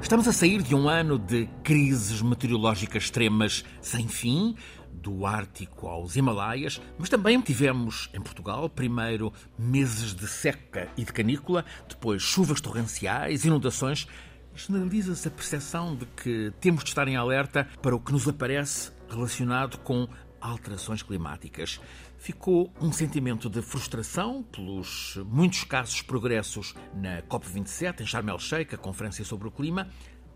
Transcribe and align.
Estamos 0.00 0.28
a 0.28 0.32
sair 0.32 0.62
de 0.62 0.74
um 0.76 0.88
ano 0.88 1.18
de 1.18 1.48
crises 1.64 2.22
meteorológicas 2.22 3.04
extremas 3.04 3.64
sem 3.80 4.06
fim, 4.06 4.54
do 4.92 5.26
Ártico 5.26 5.88
aos 5.88 6.14
Himalaias, 6.14 6.80
mas 6.96 7.08
também 7.08 7.40
tivemos 7.40 8.08
em 8.14 8.20
Portugal, 8.20 8.68
primeiro 8.68 9.32
meses 9.58 10.14
de 10.14 10.26
seca 10.28 10.88
e 10.96 11.04
de 11.04 11.12
canícula, 11.12 11.64
depois 11.88 12.22
chuvas 12.22 12.60
torrenciais, 12.60 13.44
inundações. 13.44 14.06
Generaliza-se 14.54 15.26
a 15.26 15.30
percepção 15.30 15.96
de 15.96 16.06
que 16.06 16.52
temos 16.60 16.84
de 16.84 16.90
estar 16.90 17.08
em 17.08 17.16
alerta 17.16 17.68
para 17.82 17.94
o 17.94 18.00
que 18.00 18.12
nos 18.12 18.28
aparece 18.28 18.92
relacionado 19.08 19.78
com 19.78 20.08
alterações 20.40 21.02
climáticas. 21.02 21.80
Ficou 22.26 22.72
um 22.80 22.90
sentimento 22.90 23.48
de 23.48 23.62
frustração 23.62 24.42
pelos 24.42 25.16
muitos 25.26 25.60
escassos 25.60 26.02
progressos 26.02 26.74
na 26.92 27.22
COP27, 27.22 28.00
em 28.00 28.04
Sharm 28.04 28.28
el-Sheikh, 28.28 28.74
a 28.74 28.78
Conferência 28.78 29.24
sobre 29.24 29.46
o 29.46 29.50
Clima, 29.52 29.88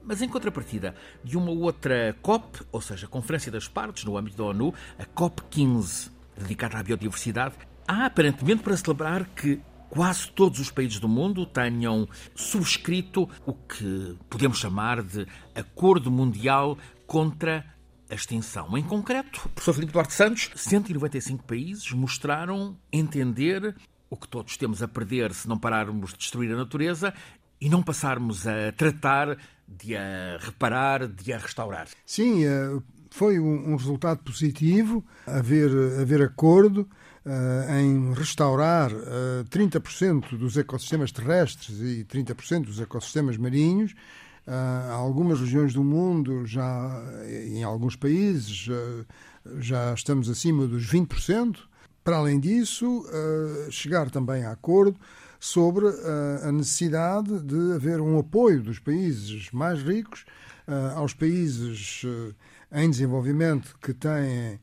mas 0.04 0.22
em 0.22 0.28
contrapartida 0.28 0.94
de 1.24 1.36
uma 1.36 1.50
outra 1.50 2.16
COP, 2.22 2.60
ou 2.70 2.80
seja, 2.80 3.08
Conferência 3.08 3.50
das 3.50 3.66
Partes 3.66 4.04
no 4.04 4.16
âmbito 4.16 4.36
da 4.36 4.44
ONU, 4.44 4.72
a 5.00 5.04
COP15, 5.04 6.12
dedicada 6.38 6.78
à 6.78 6.82
biodiversidade, 6.84 7.56
há 7.88 8.06
aparentemente 8.06 8.62
para 8.62 8.76
celebrar 8.76 9.24
que 9.24 9.60
quase 9.88 10.30
todos 10.30 10.60
os 10.60 10.70
países 10.70 11.00
do 11.00 11.08
mundo 11.08 11.44
tenham 11.44 12.08
subscrito 12.36 13.28
o 13.44 13.52
que 13.52 14.16
podemos 14.30 14.58
chamar 14.58 15.02
de 15.02 15.26
Acordo 15.56 16.08
Mundial 16.08 16.78
contra 17.04 17.66
a 18.10 18.14
extinção. 18.14 18.76
Em 18.76 18.82
concreto, 18.82 19.42
o 19.46 19.48
professor 19.50 19.74
Filipe 19.74 19.92
Duarte 19.92 20.12
Santos, 20.12 20.50
195 20.56 21.44
países 21.44 21.90
mostraram 21.92 22.76
entender 22.92 23.74
o 24.08 24.16
que 24.16 24.28
todos 24.28 24.56
temos 24.56 24.82
a 24.82 24.88
perder 24.88 25.32
se 25.32 25.48
não 25.48 25.58
pararmos 25.58 26.12
de 26.12 26.18
destruir 26.18 26.52
a 26.52 26.56
natureza 26.56 27.14
e 27.60 27.68
não 27.68 27.82
passarmos 27.82 28.46
a 28.46 28.72
tratar 28.72 29.38
de 29.68 29.96
a 29.96 30.38
reparar, 30.40 31.06
de 31.06 31.32
a 31.32 31.38
restaurar. 31.38 31.86
Sim, 32.04 32.44
eh, 32.44 32.80
foi 33.10 33.38
um 33.38 33.76
resultado 33.76 34.22
positivo 34.24 35.04
haver, 35.26 35.70
haver 36.00 36.22
acordo 36.22 36.88
uh, 37.24 37.74
em 37.74 38.14
restaurar 38.14 38.92
uh, 38.92 39.44
30% 39.50 40.36
dos 40.36 40.56
ecossistemas 40.56 41.10
terrestres 41.10 41.80
e 41.80 42.04
30% 42.04 42.66
dos 42.66 42.80
ecossistemas 42.80 43.36
marinhos 43.36 43.94
Uh, 44.46 44.92
algumas 44.92 45.38
regiões 45.38 45.72
do 45.72 45.84
mundo, 45.84 46.44
já 46.46 47.02
em 47.28 47.62
alguns 47.62 47.94
países, 47.94 48.66
uh, 48.68 49.06
já 49.58 49.92
estamos 49.94 50.28
acima 50.28 50.66
dos 50.66 50.86
20%. 50.86 51.58
Para 52.02 52.16
além 52.16 52.40
disso, 52.40 53.00
uh, 53.00 53.70
chegar 53.70 54.10
também 54.10 54.44
a 54.44 54.52
acordo 54.52 54.98
sobre 55.38 55.86
a 56.44 56.52
necessidade 56.52 57.40
de 57.40 57.72
haver 57.72 57.98
um 57.98 58.18
apoio 58.18 58.62
dos 58.62 58.78
países 58.78 59.50
mais 59.50 59.82
ricos 59.82 60.26
aos 60.94 61.14
países 61.14 62.04
em 62.72 62.90
desenvolvimento 62.90 63.76
que 63.80 63.92
têm 63.92 64.60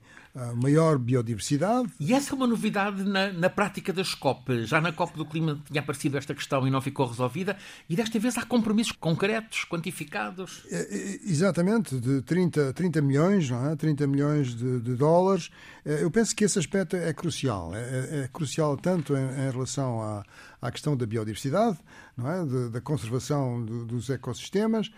maior 0.55 0.97
biodiversidade. 0.97 1.89
E 1.99 2.13
essa 2.13 2.33
é 2.33 2.35
uma 2.35 2.47
novidade 2.47 3.03
na, 3.03 3.31
na, 3.31 3.49
prática 3.49 3.91
das 3.91 4.13
COP. 4.13 4.65
Já 4.65 4.79
na 4.79 4.91
COP 4.91 5.17
do 5.17 5.25
Clima 5.25 5.59
tinha 5.65 5.81
aparecido 5.81 6.17
esta 6.17 6.33
questão 6.35 6.67
e 6.67 6.69
não 6.69 6.81
ficou 6.81 7.07
resolvida, 7.07 7.57
e 7.89 7.95
desta 7.95 8.19
vez 8.19 8.37
há 8.37 8.45
compromissos 8.45 8.93
concretos, 8.93 9.65
quantificados. 9.65 10.65
É, 10.69 10.77
é, 10.77 11.19
exatamente, 11.23 11.99
de 11.99 12.21
30, 12.21 12.73
30 12.73 13.01
milhões, 13.01 13.49
não 13.49 13.69
é? 13.69 13.75
30 13.75 14.07
milhões 14.07 14.55
de, 14.55 14.79
de 14.79 14.95
dólares. 14.95 15.49
É, 15.83 16.03
eu 16.03 16.11
penso 16.11 16.35
que 16.35 16.43
esse 16.43 16.59
aspecto 16.59 16.95
é 16.95 17.13
crucial. 17.13 17.73
É, 17.73 17.79
é, 17.79 18.19
é 18.23 18.29
crucial 18.31 18.77
tanto 18.77 19.15
em, 19.15 19.47
em 19.47 19.51
relação 19.51 20.01
à, 20.01 20.23
à, 20.61 20.71
questão 20.71 20.95
da 20.95 21.05
biodiversidade, 21.05 21.77
não 22.15 22.29
é? 22.29 22.45
De, 22.45 22.69
da 22.69 22.81
conservação 22.81 23.63
do, 23.63 23.85
dos 23.85 24.09
ecossistemas, 24.09 24.91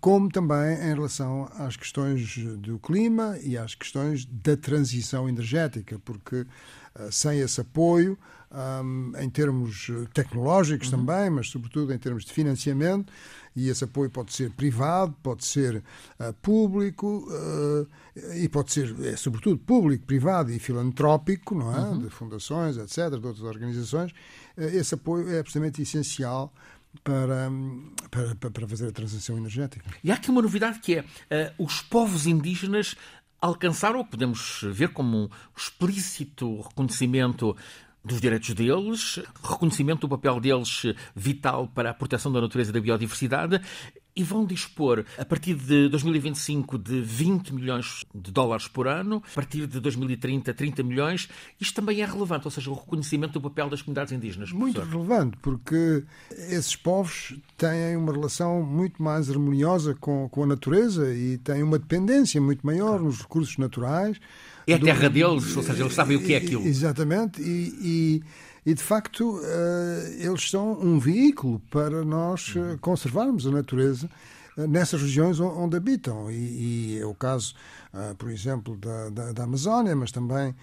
como 0.00 0.28
também 0.28 0.74
em 0.74 0.94
relação 0.94 1.50
às 1.54 1.76
questões 1.76 2.36
do 2.58 2.78
clima 2.78 3.38
e 3.42 3.56
às 3.56 3.74
questões 3.74 4.26
da 4.26 4.56
transição 4.56 5.28
energética, 5.28 5.98
porque 6.04 6.46
eh, 6.94 7.08
sem 7.10 7.40
esse 7.40 7.60
apoio, 7.60 8.18
em 9.20 9.28
termos 9.28 9.90
tecnológicos 10.14 10.90
uhum. 10.90 11.04
também, 11.04 11.28
mas 11.28 11.48
sobretudo 11.48 11.92
em 11.92 11.98
termos 11.98 12.24
de 12.24 12.32
financiamento, 12.32 13.12
e 13.54 13.68
esse 13.68 13.84
apoio 13.84 14.08
pode 14.08 14.32
ser 14.32 14.50
privado, 14.52 15.14
pode 15.22 15.44
ser 15.44 15.82
público 16.40 17.28
e 18.36 18.48
pode 18.48 18.72
ser, 18.72 18.94
é, 19.04 19.16
sobretudo, 19.16 19.58
público, 19.58 20.06
privado 20.06 20.50
e 20.50 20.58
filantrópico, 20.58 21.54
não 21.54 21.76
é? 21.76 21.80
Uhum. 21.80 21.98
De 21.98 22.08
fundações, 22.08 22.78
etc., 22.78 23.10
de 23.20 23.26
outras 23.26 23.42
organizações. 23.42 24.12
Esse 24.56 24.94
apoio 24.94 25.28
é 25.28 25.40
absolutamente 25.40 25.82
essencial 25.82 26.50
para, 27.02 27.50
para, 28.10 28.50
para 28.50 28.68
fazer 28.68 28.88
a 28.88 28.92
transição 28.92 29.36
energética. 29.36 29.84
E 30.02 30.10
há 30.10 30.14
aqui 30.14 30.30
uma 30.30 30.42
novidade 30.42 30.80
que 30.80 30.96
é 30.96 31.00
uh, 31.00 31.64
os 31.64 31.80
povos 31.80 32.26
indígenas 32.26 32.96
alcançaram 33.40 34.04
podemos 34.04 34.60
ver 34.72 34.88
como 34.88 35.24
um 35.24 35.28
explícito 35.56 36.60
reconhecimento 36.60 37.56
dos 38.04 38.20
direitos 38.20 38.54
deles, 38.54 39.20
reconhecimento 39.42 40.00
do 40.00 40.08
papel 40.08 40.40
deles 40.40 40.82
vital 41.14 41.68
para 41.68 41.90
a 41.90 41.94
proteção 41.94 42.32
da 42.32 42.40
natureza 42.40 42.70
e 42.70 42.72
da 42.72 42.80
biodiversidade 42.80 43.60
e 44.14 44.22
vão 44.24 44.44
dispor, 44.44 45.04
a 45.16 45.24
partir 45.24 45.54
de 45.54 45.88
2025, 45.88 46.76
de 46.76 47.00
20 47.00 47.54
milhões 47.54 48.04
de 48.12 48.32
dólares 48.32 48.66
por 48.66 48.88
ano, 48.88 49.22
a 49.30 49.34
partir 49.34 49.66
de 49.66 49.78
2030, 49.78 50.52
30 50.52 50.82
milhões. 50.82 51.28
Isto 51.60 51.76
também 51.76 52.00
é 52.00 52.04
relevante, 52.04 52.46
ou 52.46 52.50
seja, 52.50 52.68
o 52.70 52.74
reconhecimento 52.74 53.34
do 53.34 53.40
papel 53.40 53.70
das 53.70 53.80
comunidades 53.80 54.12
indígenas. 54.12 54.50
Muito 54.50 54.74
professor. 54.74 55.06
relevante, 55.06 55.36
porque 55.40 56.02
esses 56.30 56.74
povos 56.74 57.36
têm 57.56 57.96
uma 57.96 58.12
relação 58.12 58.62
muito 58.62 59.00
mais 59.00 59.30
harmoniosa 59.30 59.94
com, 59.94 60.28
com 60.28 60.42
a 60.42 60.46
natureza 60.46 61.14
e 61.14 61.38
têm 61.38 61.62
uma 61.62 61.78
dependência 61.78 62.40
muito 62.40 62.66
maior 62.66 63.00
nos 63.00 63.20
recursos 63.20 63.56
naturais. 63.56 64.18
É 64.66 64.74
a 64.74 64.78
terra 64.78 65.08
do... 65.08 65.14
deles, 65.14 65.56
ou 65.56 65.62
seja, 65.62 65.82
eles 65.82 65.94
sabem 65.94 66.16
o 66.16 66.22
que 66.22 66.34
é 66.34 66.38
aquilo. 66.38 66.66
Exatamente, 66.66 67.40
e, 67.40 67.72
e 67.80 68.22
e, 68.68 68.74
de 68.74 68.82
facto, 68.82 69.40
eh, 69.42 70.26
eles 70.26 70.50
são 70.50 70.78
um 70.78 70.98
veículo 70.98 71.58
para 71.70 72.04
nós 72.04 72.52
eh, 72.54 72.58
uhum. 72.58 72.76
conservarmos 72.76 73.46
a 73.46 73.50
natureza 73.50 74.10
eh, 74.58 74.66
nessas 74.66 75.00
regiões 75.00 75.40
onde 75.40 75.74
habitam. 75.74 76.30
E, 76.30 76.34
e 76.34 76.98
é 77.00 77.06
o 77.06 77.14
caso, 77.14 77.54
por 78.18 78.30
exemplo, 78.30 78.76
da, 78.76 79.08
da, 79.08 79.32
da, 79.32 79.44
Amazónia, 79.44 79.96
mas 79.96 80.12
também 80.12 80.54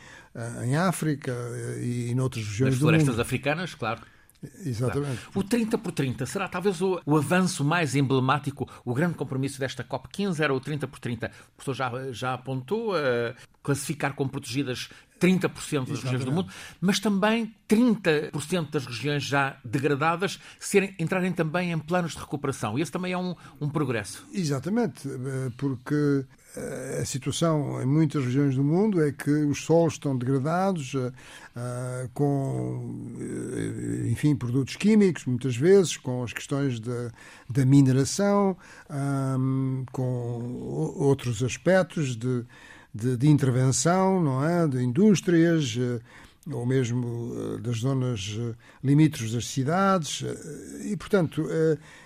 em 0.64 0.76
África 0.76 1.34
e 1.82 2.12
em 2.12 2.20
outras 2.20 2.46
regiões 2.46 2.74
Nas 2.74 2.80
do 2.80 2.84
florestas 2.84 3.16
mundo. 3.16 3.22
africanas, 3.22 3.74
claro. 3.74 4.02
Exatamente. 4.66 5.22
O 5.34 5.44
30 5.44 5.78
por 5.78 5.91
30 5.91 6.25
será 6.25 6.47
talvez 6.47 6.81
o, 6.81 7.01
o, 7.06 7.18
avanço 7.18 7.63
mais 7.63 7.96
emblemático, 7.96 8.69
o 8.84 8.94
grande 8.94 9.16
compromisso 9.16 9.59
desta 9.59 9.84
COP15 9.84 10.40
era 10.40 10.53
o 10.53 10.59
30 10.59 10.88
por 10.88 11.00
30. 11.00 11.28
O 11.28 11.51
professor 11.56 11.73
já, 11.73 12.12
já 12.12 12.34
apontou 12.34 12.95
a 12.95 13.34
classificar 13.63 14.13
como 14.13 14.29
protegidas 14.29 14.90
30% 15.19 15.41
das 15.41 15.59
Exatamente. 15.59 16.03
regiões 16.03 16.25
do 16.25 16.31
mundo, 16.31 16.51
mas 16.79 17.00
também 17.00 17.56
30% 17.68 18.69
das 18.69 18.85
regiões 18.85 19.24
já 19.24 19.57
degradadas 19.63 20.40
serem, 20.59 20.94
entrarem 21.00 21.31
também 21.31 21.72
em 21.72 21.79
planos 21.79 22.13
de 22.13 22.19
recuperação. 22.19 22.78
E 22.78 22.81
esse 22.81 22.91
também 22.91 23.13
é 23.13 23.18
um, 23.18 23.35
um 23.59 23.69
progresso. 23.69 24.25
Exatamente, 24.34 25.07
eh, 25.07 25.51
porque 25.57 25.95
eh, 25.95 26.25
a 27.02 27.06
situação 27.06 27.82
em 27.82 27.86
muitas 27.86 28.24
regiões 28.24 28.56
do 28.56 28.64
mundo 28.64 29.04
é 29.04 29.12
que 29.12 29.30
os 29.30 29.64
solos 29.64 29.94
estão 29.94 30.18
degradados 30.18 30.94
uh, 30.94 31.12
com, 32.14 33.16
enfim, 34.10 34.36
produtos 34.36 34.76
químicos, 34.76 35.26
muitas 35.26 35.56
vezes, 35.56 35.98
com 35.98 36.24
as 36.24 36.34
questões 36.34 36.80
da, 36.80 37.12
da 37.50 37.66
mineração, 37.66 38.56
um, 38.90 39.86
com 39.92 40.94
outros 40.98 41.44
aspectos 41.44 42.16
de 42.16 42.46
de, 42.96 43.18
de 43.18 43.28
intervenção, 43.28 44.24
não 44.24 44.44
é? 44.44 44.66
De 44.68 44.81
indústrias, 44.81 45.78
eh, 45.78 46.00
ou 46.50 46.66
mesmo 46.66 47.34
eh, 47.36 47.62
das 47.62 47.80
zonas 47.80 48.38
eh, 48.40 48.56
limítrofes 48.81 49.34
das 49.34 49.48
cidades. 49.48 50.24
E, 50.86 50.96
portanto, 50.96 51.46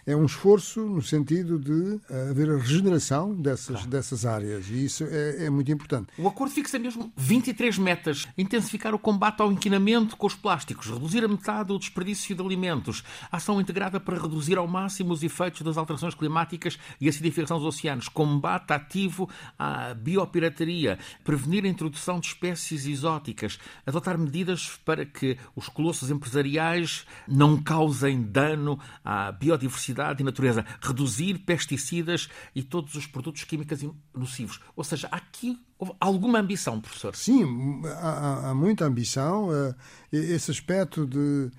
é 0.09 0.15
um 0.15 0.25
esforço 0.25 0.81
no 0.81 1.03
sentido 1.03 1.59
de 1.59 2.00
haver 2.31 2.50
a 2.50 2.57
regeneração 2.57 3.35
dessas, 3.35 3.75
claro. 3.75 3.89
dessas 3.91 4.25
áreas. 4.25 4.67
E 4.67 4.85
isso 4.85 5.03
é, 5.03 5.45
é, 5.45 5.50
muito 5.51 5.71
importante. 5.71 6.07
O 6.17 6.27
acordo 6.27 6.51
fixa 6.51 6.79
mesmo 6.79 7.13
23 7.15 7.77
metas. 7.77 8.27
Intensificar 8.35 8.95
o 8.95 9.00
combate 9.00 9.39
ao 9.41 9.51
inquinamento 9.51 10.17
com 10.17 10.25
os 10.25 10.33
plásticos, 10.33 10.88
reduzir 10.88 11.23
a 11.23 11.27
metade 11.27 11.71
o 11.71 11.77
desperdício 11.77 12.35
de 12.35 12.41
alimentos, 12.41 13.03
ação 13.31 13.61
integrada 13.61 14.00
para 14.00 14.19
reduzir 14.19 14.57
ao 14.57 14.67
máximo 14.67 15.13
os 15.13 15.21
efeitos 15.21 15.61
das 15.61 15.77
alterações 15.77 16.15
climáticas 16.15 16.79
e 17.00 17.07
acidificação 17.07 17.59
dos 17.59 17.67
oceanos, 17.67 18.09
combate 18.09 18.71
ativo 18.71 19.29
à 19.59 19.94
biopirataria, 19.94 20.97
prevenir 21.23 21.65
a 21.65 21.67
introdução 21.67 22.19
de 22.19 22.27
espécies 22.27 22.88
exóticas, 22.88 23.59
adotar 23.85 24.17
medidas 24.17 24.71
para 24.83 25.06
que 25.06 25.38
os 25.56 25.69
colossos 25.69 26.09
empresariais 26.09 27.06
não 27.27 27.61
causem 27.61 28.23
dano 28.23 28.79
à 29.06 29.31
biodiversidade 29.31 29.99
biodiversidade 30.00 30.22
e 30.22 30.25
natureza, 30.25 30.66
reduzir 30.81 31.40
pesticidas 31.40 32.30
e 32.56 32.63
todos 32.63 32.96
os 32.96 33.06
produtos 33.06 33.44
químicos 33.44 33.86
nocivos. 34.16 34.60
Ou 34.75 34.84
seja, 34.84 35.07
há 35.12 35.18
aqui 35.18 35.60
alguma 36.00 36.40
ambição, 36.40 36.80
professor? 36.80 37.16
Sim, 37.16 37.81
há, 37.86 38.50
há 38.50 38.56
muita 38.56 38.86
ambição. 38.86 39.50
Eh, 39.54 39.75
esse 40.12 40.51
aspecto 40.51 41.06
de 41.06 41.51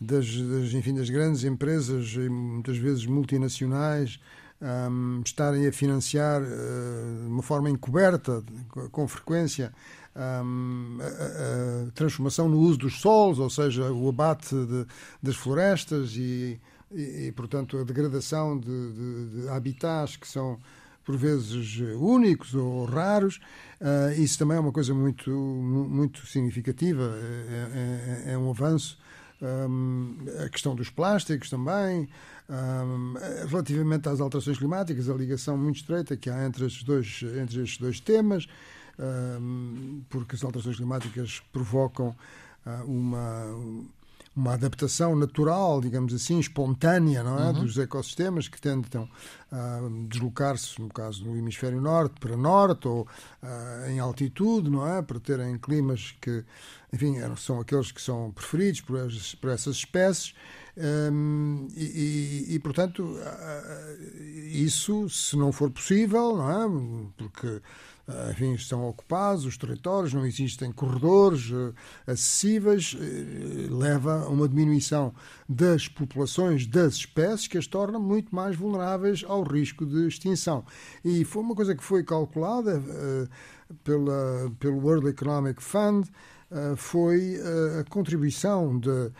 das, 0.00 0.26
das, 0.34 0.72
enfim, 0.74 0.94
das 0.94 1.08
grandes 1.08 1.44
empresas, 1.44 2.16
muitas 2.16 2.76
vezes 2.76 3.06
multinacionais, 3.06 4.18
um, 4.60 5.22
estarem 5.24 5.66
a 5.66 5.72
financiar 5.72 6.42
uh, 6.42 6.46
de 7.22 7.28
uma 7.28 7.42
forma 7.42 7.70
encoberta, 7.70 8.42
com 8.90 9.06
frequência, 9.06 9.72
um, 10.16 10.98
a, 11.00 11.88
a, 11.88 11.90
transformação 11.92 12.48
no 12.48 12.58
uso 12.58 12.78
dos 12.78 13.00
solos, 13.00 13.38
ou 13.38 13.48
seja, 13.48 13.92
o 13.92 14.08
abate 14.08 14.54
de, 14.54 14.86
das 15.22 15.36
florestas 15.36 16.16
e, 16.16 16.60
e, 16.94 17.26
e, 17.28 17.32
portanto, 17.32 17.78
a 17.78 17.84
degradação 17.84 18.58
de, 18.58 18.66
de, 18.66 19.42
de 19.42 19.48
habitats 19.48 20.16
que 20.16 20.26
são 20.26 20.58
por 21.04 21.16
vezes 21.16 21.78
únicos 21.96 22.54
ou 22.54 22.84
raros. 22.84 23.40
Uh, 23.80 24.20
isso 24.20 24.38
também 24.38 24.56
é 24.56 24.60
uma 24.60 24.72
coisa 24.72 24.94
muito, 24.94 25.30
muito 25.30 26.26
significativa, 26.26 27.12
é, 27.16 28.24
é, 28.28 28.32
é 28.32 28.38
um 28.38 28.50
avanço. 28.50 28.98
Um, 29.42 30.18
a 30.44 30.48
questão 30.48 30.72
dos 30.72 30.88
plásticos 30.88 31.50
também, 31.50 32.08
um, 32.48 33.14
relativamente 33.48 34.08
às 34.08 34.20
alterações 34.20 34.56
climáticas, 34.56 35.10
a 35.10 35.14
ligação 35.14 35.58
muito 35.58 35.78
estreita 35.78 36.16
que 36.16 36.30
há 36.30 36.46
entre 36.46 36.64
estes 36.64 36.84
dois, 36.84 37.24
entre 37.42 37.60
estes 37.60 37.78
dois 37.78 37.98
temas, 37.98 38.46
um, 39.40 40.02
porque 40.08 40.36
as 40.36 40.44
alterações 40.44 40.76
climáticas 40.76 41.42
provocam 41.52 42.14
uh, 42.64 42.84
uma 42.86 43.52
uma 44.34 44.54
adaptação 44.54 45.14
natural, 45.14 45.80
digamos 45.80 46.14
assim, 46.14 46.38
espontânea, 46.38 47.22
não 47.22 47.38
é, 47.38 47.46
uhum. 47.48 47.64
dos 47.64 47.76
ecossistemas 47.76 48.48
que 48.48 48.60
tentam 48.60 49.04
uh, 49.52 50.06
deslocar-se, 50.08 50.80
no 50.80 50.88
caso 50.88 51.22
do 51.22 51.36
hemisfério 51.36 51.80
norte 51.80 52.18
para 52.18 52.36
norte 52.36 52.88
ou 52.88 53.02
uh, 53.02 53.90
em 53.90 54.00
altitude, 54.00 54.70
não 54.70 54.86
é, 54.86 55.02
para 55.02 55.20
terem 55.20 55.58
climas 55.58 56.14
que, 56.20 56.44
enfim, 56.92 57.16
são 57.36 57.60
aqueles 57.60 57.92
que 57.92 58.00
são 58.00 58.30
preferidos 58.32 58.80
por, 58.80 58.98
as, 59.00 59.34
por 59.34 59.50
essas 59.50 59.76
espécies. 59.76 60.34
Um, 60.74 61.68
e, 61.76 62.46
e, 62.48 62.54
e, 62.54 62.58
portanto, 62.58 63.02
uh, 63.02 64.22
isso, 64.50 65.10
se 65.10 65.36
não 65.36 65.52
for 65.52 65.70
possível, 65.70 66.38
não 66.38 66.50
é, 66.50 67.12
porque 67.18 67.46
ah, 67.46 67.60
enfim, 68.30 68.54
estão 68.54 68.86
ocupados 68.88 69.44
os 69.44 69.56
territórios, 69.56 70.12
não 70.12 70.26
existem 70.26 70.72
corredores 70.72 71.50
uh, 71.50 71.72
acessíveis, 72.06 72.94
uh, 72.94 73.76
leva 73.76 74.24
a 74.24 74.28
uma 74.28 74.48
diminuição 74.48 75.14
das 75.48 75.86
populações 75.86 76.66
das 76.66 76.94
espécies 76.94 77.46
que 77.46 77.58
as 77.58 77.66
torna 77.66 77.98
muito 77.98 78.34
mais 78.34 78.56
vulneráveis 78.56 79.24
ao 79.26 79.42
risco 79.42 79.86
de 79.86 80.08
extinção. 80.08 80.64
E 81.04 81.24
foi 81.24 81.42
uma 81.42 81.54
coisa 81.54 81.76
que 81.76 81.82
foi 81.82 82.02
calculada 82.02 82.80
uh, 82.80 83.28
pela, 83.84 84.52
pelo 84.58 84.78
World 84.78 85.08
Economic 85.08 85.62
Fund, 85.62 86.06
foi 86.76 87.38
a 87.80 87.84
contribuição 87.88 88.78
de, 88.78 89.10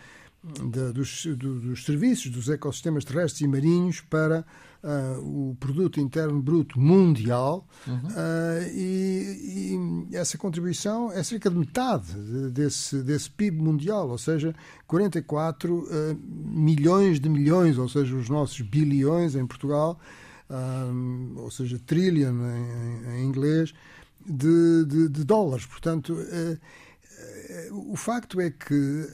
de, 0.43 0.93
dos, 0.93 1.25
do, 1.25 1.59
dos 1.59 1.83
serviços 1.83 2.29
dos 2.29 2.47
ecossistemas 2.47 3.03
terrestres 3.03 3.41
e 3.41 3.47
marinhos 3.47 4.01
para 4.01 4.45
uh, 4.83 5.49
o 5.51 5.55
produto 5.55 5.99
interno 5.99 6.41
bruto 6.41 6.79
mundial 6.79 7.67
uhum. 7.87 7.95
uh, 7.95 8.67
e, 8.73 10.09
e, 10.11 10.15
essa 10.15 10.37
contribuição 10.37 11.11
é 11.11 11.23
cerca 11.23 11.49
de 11.49 11.57
metade 11.57 12.13
desse, 12.51 13.01
desse 13.01 13.29
PIB 13.29 13.61
mundial, 13.61 14.09
ou 14.09 14.17
seja, 14.17 14.53
44 14.85 15.73
uh, 15.73 15.87
ah, 15.89 16.15
milhões 16.19 17.19
de 17.19 17.29
milhões, 17.29 17.77
ou 17.77 17.87
seja, 17.87 18.15
os 18.15 18.29
nossos 18.29 18.59
bilhões 18.61 19.35
em 19.35 19.45
Portugal, 19.45 19.99
ou 21.37 21.49
seja, 21.49 21.79
trillion 21.83 22.35
em, 22.35 23.15
em 23.15 23.25
inglês, 23.25 23.73
de, 24.23 24.85
de, 24.85 25.09
de, 25.09 25.23
dólares. 25.23 25.65
Portanto, 25.65 26.15
o 27.71 27.95
facto 27.95 28.39
é 28.39 28.51
que 28.51 29.07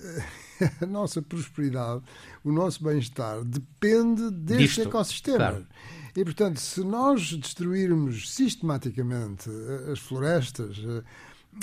a 0.82 0.86
nossa 0.86 1.22
prosperidade, 1.22 2.02
o 2.44 2.52
nosso 2.52 2.84
bem-estar 2.84 3.44
depende 3.44 4.30
destes 4.32 4.76
Disto, 4.76 4.90
ecossistemas. 4.90 5.38
Claro. 5.38 5.68
E, 6.16 6.24
portanto, 6.24 6.60
se 6.60 6.82
nós 6.82 7.34
destruirmos 7.34 8.34
sistematicamente 8.34 9.50
eh, 9.50 9.92
as 9.92 10.00
florestas, 10.00 10.78
eh, 10.78 11.04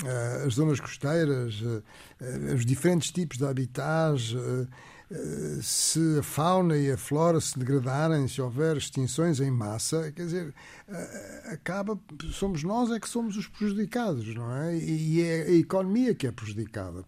eh, 0.05 0.43
as 0.45 0.53
zonas 0.55 0.79
costeiras, 0.79 1.61
os 2.53 2.65
diferentes 2.65 3.11
tipos 3.11 3.37
de 3.37 3.45
habitats, 3.45 4.35
se 5.61 6.19
a 6.19 6.23
fauna 6.23 6.75
e 6.75 6.91
a 6.91 6.97
flora 6.97 7.39
se 7.39 7.57
degradarem, 7.57 8.27
se 8.27 8.41
houver 8.41 8.75
extinções 8.75 9.39
em 9.39 9.49
massa, 9.49 10.11
quer 10.11 10.25
dizer, 10.25 10.53
acaba, 11.45 11.97
somos 12.31 12.63
nós 12.63 12.91
é 12.91 12.99
que 12.99 13.07
somos 13.07 13.37
os 13.37 13.47
prejudicados, 13.47 14.35
não 14.35 14.51
é? 14.51 14.75
E 14.75 15.21
é 15.21 15.43
a 15.43 15.51
economia 15.53 16.13
que 16.13 16.27
é 16.27 16.31
prejudicada. 16.31 17.05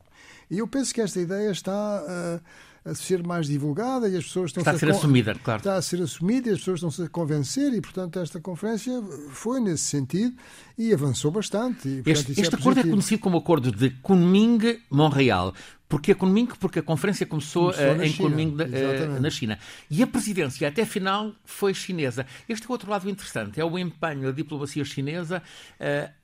E 0.49 0.57
eu 0.57 0.67
penso 0.67 0.93
que 0.93 1.01
esta 1.01 1.19
ideia 1.19 1.51
está 1.51 1.71
a, 1.71 2.89
a 2.89 2.95
ser 2.95 3.25
mais 3.25 3.47
divulgada 3.47 4.07
e 4.09 4.15
as 4.15 4.25
pessoas 4.25 4.49
estão 4.49 4.61
está 4.61 4.71
a 4.71 4.77
ser 4.77 4.89
a 4.89 4.91
assumida, 4.91 5.35
claro. 5.35 5.59
Está 5.59 5.75
a 5.75 5.81
ser 5.81 6.01
assumida 6.01 6.49
e 6.49 6.53
as 6.53 6.59
pessoas 6.59 6.77
estão-se 6.77 7.03
a 7.03 7.09
convencer 7.09 7.73
e, 7.73 7.81
portanto, 7.81 8.19
esta 8.19 8.39
conferência 8.39 9.01
foi 9.31 9.59
nesse 9.59 9.83
sentido 9.83 10.35
e 10.77 10.93
avançou 10.93 11.31
bastante. 11.31 11.87
E, 11.87 12.03
portanto, 12.03 12.29
este, 12.29 12.41
este 12.41 12.55
é 12.55 12.57
acordo 12.57 12.79
é 12.79 12.83
conhecido 12.83 13.21
como 13.21 13.37
Acordo 13.37 13.71
de 13.71 13.91
Kunming-Montreal. 14.01 15.53
Porquê 15.89 16.13
Kunming? 16.13 16.45
Porque 16.59 16.79
a 16.79 16.83
conferência 16.83 17.25
começou, 17.25 17.73
começou 17.73 17.95
uh, 17.95 18.03
em 18.03 18.09
China, 18.09 18.29
Kunming, 18.29 18.53
uh, 18.53 19.19
na 19.19 19.29
China. 19.31 19.57
E 19.89 20.03
a 20.03 20.07
presidência, 20.07 20.67
até 20.67 20.85
final, 20.85 21.33
foi 21.43 21.73
chinesa. 21.73 22.27
Este 22.47 22.67
é 22.67 22.71
outro 22.71 22.91
lado 22.91 23.09
interessante. 23.09 23.59
É 23.59 23.65
o 23.65 23.77
empenho 23.77 24.25
da 24.25 24.31
diplomacia 24.31 24.85
chinesa 24.85 25.41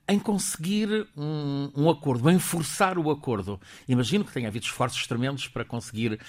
em 0.08 0.20
conseguir 0.20 1.08
um, 1.18 1.72
um, 1.76 1.90
acordo, 1.90 2.30
em 2.30 2.40
forçar 2.40 2.98
o 2.98 3.10
acordo. 3.10 3.60
Imagino 3.88 4.24
que 4.24 4.32
tenha 4.32 4.48
havido 4.48 4.66
esforços 4.66 5.06
tremendos 5.08 5.48
para 5.48 5.66
conseguir 5.66 6.20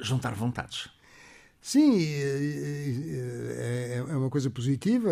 juntar 0.00 0.34
vontades. 0.34 0.88
Sim, 1.62 2.02
é, 3.58 4.02
é 4.08 4.16
uma 4.16 4.30
coisa 4.30 4.48
positiva. 4.48 5.10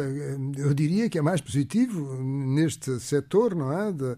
Eu 0.56 0.72
diria 0.72 1.08
que 1.10 1.19
é 1.19 1.22
mais 1.22 1.40
positivo 1.40 2.16
neste 2.22 2.98
setor, 3.00 3.54
não 3.54 3.70
é? 3.72 3.92
De, 3.92 4.16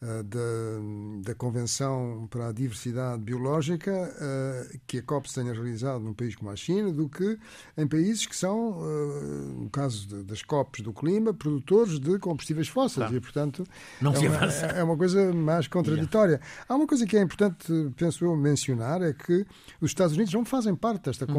da, 0.00 1.28
da 1.28 1.34
Convenção 1.34 2.28
para 2.30 2.48
a 2.48 2.52
Diversidade 2.52 3.20
Biológica 3.20 3.92
uh, 3.92 4.78
que 4.86 4.98
a 4.98 5.02
COP 5.02 5.32
tenha 5.32 5.52
realizado 5.52 6.00
num 6.00 6.14
país 6.14 6.36
como 6.36 6.50
a 6.50 6.56
China 6.56 6.92
do 6.92 7.08
que 7.08 7.36
em 7.76 7.86
países 7.86 8.24
que 8.24 8.36
são, 8.36 8.78
uh, 8.78 9.62
no 9.62 9.70
caso 9.70 10.06
de, 10.06 10.22
das 10.22 10.42
COPs 10.42 10.82
do 10.82 10.92
clima, 10.92 11.34
produtores 11.34 11.98
de 11.98 12.16
combustíveis 12.18 12.68
fósseis. 12.68 13.06
Claro. 13.06 13.16
E, 13.16 13.20
portanto, 13.20 13.64
Não 14.00 14.14
é, 14.14 14.18
uma, 14.20 14.44
é 14.46 14.82
uma 14.84 14.96
coisa 14.96 15.32
mais 15.32 15.66
contraditória. 15.66 16.34
Yeah. 16.34 16.46
Há 16.68 16.74
uma 16.76 16.86
coisa 16.86 17.04
que 17.04 17.16
é 17.16 17.20
importante, 17.20 17.66
penso 17.96 18.24
eu, 18.24 18.36
mencionar, 18.36 19.02
é 19.02 19.12
que 19.12 19.44
os 19.80 19.90
Estados 19.90 20.14
Unidos 20.14 20.32
não 20.32 20.44
fazem 20.44 20.76
parte 20.76 21.06
desta 21.06 21.26
uhum. 21.26 21.34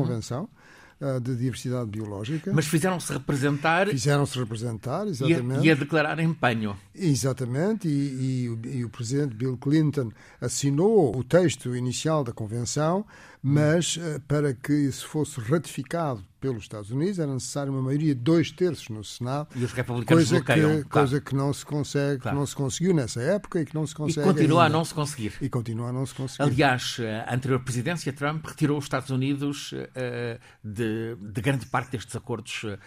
Convenção 1.01 1.20
de 1.20 1.36
diversidade 1.36 1.89
biológica. 1.89 2.51
Mas 2.53 2.68
fizeram-se 2.68 3.12
representar. 3.13 3.88
Fizeram-se 3.88 4.38
representar, 4.38 5.08
exatamente. 5.08 5.65
E 5.65 5.70
a, 5.70 5.72
e 5.72 5.72
a 5.72 5.75
declarar 5.75 6.20
empenho. 6.20 6.75
Exatamente, 6.94 7.88
e, 7.88 8.50
e, 8.65 8.77
e, 8.77 8.86
o 8.86 8.89
presidente 8.89 9.34
Bill 9.34 9.58
Clinton 9.58 10.12
assinou 10.41 11.15
o 11.15 11.24
texto 11.24 11.75
inicial 11.75 12.24
da 12.24 12.34
convenção, 12.34 13.06
mas 13.41 13.98
uh, 13.98 14.19
para 14.27 14.53
que 14.53 14.74
isso 14.74 15.08
fosse 15.08 15.39
ratificado 15.39 16.24
pelos 16.39 16.63
Estados 16.63 16.89
Unidos 16.89 17.19
era 17.19 17.34
necessário 17.34 17.72
uma 17.72 17.81
maioria 17.81 18.15
de 18.15 18.22
dois 18.22 18.51
terços 18.51 18.89
no 18.89 19.03
Senado. 19.03 19.50
E 19.55 19.63
os 19.63 19.72
republicanos 19.74 20.29
coisa 20.29 20.43
bloqueiam. 20.43 20.69
Que, 20.69 20.89
claro. 20.89 21.08
Coisa 21.08 21.22
que 21.22 21.36
não 21.36 21.53
se 21.53 21.65
consegue, 21.65 22.22
claro. 22.22 22.38
não 22.38 22.46
se 22.46 22.55
conseguiu 22.55 22.93
nessa 22.93 23.22
época 23.22 23.62
e 23.62 23.65
que 23.65 23.75
não 23.75 23.86
se 23.86 23.93
consegue. 23.93 24.27
E 24.27 24.34
continua 24.34 24.63
ainda. 24.63 24.75
a 24.75 24.77
não 24.77 24.86
se 24.86 24.93
conseguir. 24.93 25.34
E 25.41 25.50
continua 25.50 25.89
a 25.89 25.91
não 25.91 26.05
se 26.05 26.13
conseguir. 26.13 26.43
Aliás, 26.43 26.98
a 27.27 27.34
anterior 27.34 27.60
presidência 27.60 28.13
Trump 28.13 28.46
retirou 28.46 28.77
os 28.77 28.86
Estados 28.86 29.10
Unidos 29.10 29.72
uh, 29.74 30.39
de, 30.63 31.15
de, 31.15 31.41
grande 31.41 31.65
parte 31.65 31.91
destes 31.91 32.15
acordos, 32.15 32.63
uh, 32.63 32.77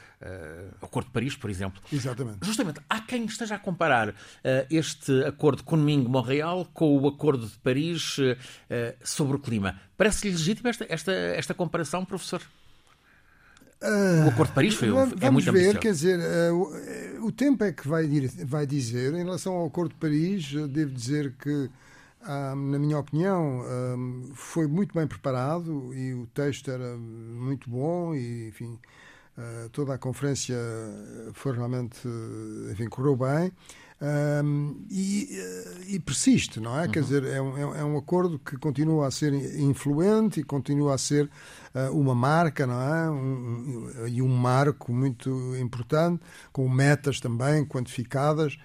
Acordo 0.81 1.07
de 1.07 1.13
Paris, 1.13 1.37
por 1.37 1.51
exemplo. 1.51 1.81
Exatamente. 1.93 2.39
Justamente, 2.43 2.81
há 2.89 3.01
quem 3.01 3.25
esteja 3.25 3.57
a 3.57 3.59
comparar 3.59 4.11
uh, 4.11 4.15
este 4.71 5.25
acordo 5.25 5.63
Kunming-Montreal 5.65 6.67
com 6.73 6.97
o 6.99 7.09
Acordo 7.09 7.47
de 7.47 7.59
Paris 7.59 8.17
sobre 9.05 9.37
o 9.37 9.39
clima. 9.39 9.79
Parece-lhe 9.97 10.33
legítima 10.43 10.71
esta, 10.71 10.87
esta, 10.89 11.13
esta 11.13 11.55
comparação, 11.55 12.05
professor? 12.05 12.43
o 13.85 14.29
Acordo 14.29 14.51
de 14.51 14.55
Paris 14.55 14.75
foi, 14.75 14.91
vamos 14.91 15.21
é 15.21 15.31
muito 15.31 15.53
ver, 15.53 15.79
quer 15.79 15.93
dizer, 15.93 16.21
uh, 16.21 17.27
o 17.27 17.33
tempo 17.33 17.65
é 17.65 17.73
que 17.73 17.89
vai, 17.89 18.09
vai 18.45 18.67
dizer. 18.67 19.13
Em 19.13 19.25
relação 19.25 19.55
ao 19.55 19.67
Acordo 19.67 19.91
de 19.91 19.97
Paris, 19.97 20.53
devo 20.69 20.93
dizer 20.93 21.35
que, 21.37 21.51
uh, 21.51 22.55
na 22.55 22.79
minha 22.79 22.99
opinião, 22.99 23.61
uh, 23.61 24.35
foi 24.35 24.69
muito 24.69 24.95
bem 24.95 25.07
preparado 25.07 25.93
e 25.95 26.15
o 26.15 26.29
texto 26.29 26.71
era 26.71 26.97
muito 26.97 27.69
bom 27.69 28.15
e, 28.15 28.49
enfim, 28.49 28.79
toda 29.73 29.95
a 29.95 29.99
conferência 29.99 30.57
foi 31.33 31.53
realmente, 31.53 31.99
enfim, 32.71 32.87
correu 32.89 33.17
bem. 33.17 33.51
Um, 34.03 34.85
e, 34.91 35.29
e, 35.87 36.01
persiste, 36.01 36.59
não 36.59 36.77
é? 36.77 36.87
Uhum. 36.87 36.91
Quer 36.91 37.03
dizer, 37.03 37.25
é 37.25 37.41
um, 37.41 37.75
é 37.77 37.85
um 37.85 37.97
acordo 37.97 38.37
que 38.37 38.57
continua 38.57 39.07
a 39.07 39.11
ser 39.13 39.33
influente 39.33 40.41
e 40.41 40.43
continua 40.43 40.97
a 40.97 40.99
ser 40.99 41.31
uh, 41.73 41.97
uma 41.97 42.13
marca, 42.13 42.67
não 42.67 42.81
é? 42.83 43.11
Um, 43.11 44.09
e 44.09 44.21
um 44.21 44.27
marco 44.27 44.93
muito 44.93 45.55
importante, 45.57 46.21
com 46.53 46.69
metas 46.69 47.21
também 47.21 47.65
quantificadas. 47.65 48.59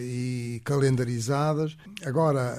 e 0.00 0.62
calendarizadas. 0.64 1.76
Agora, 2.04 2.56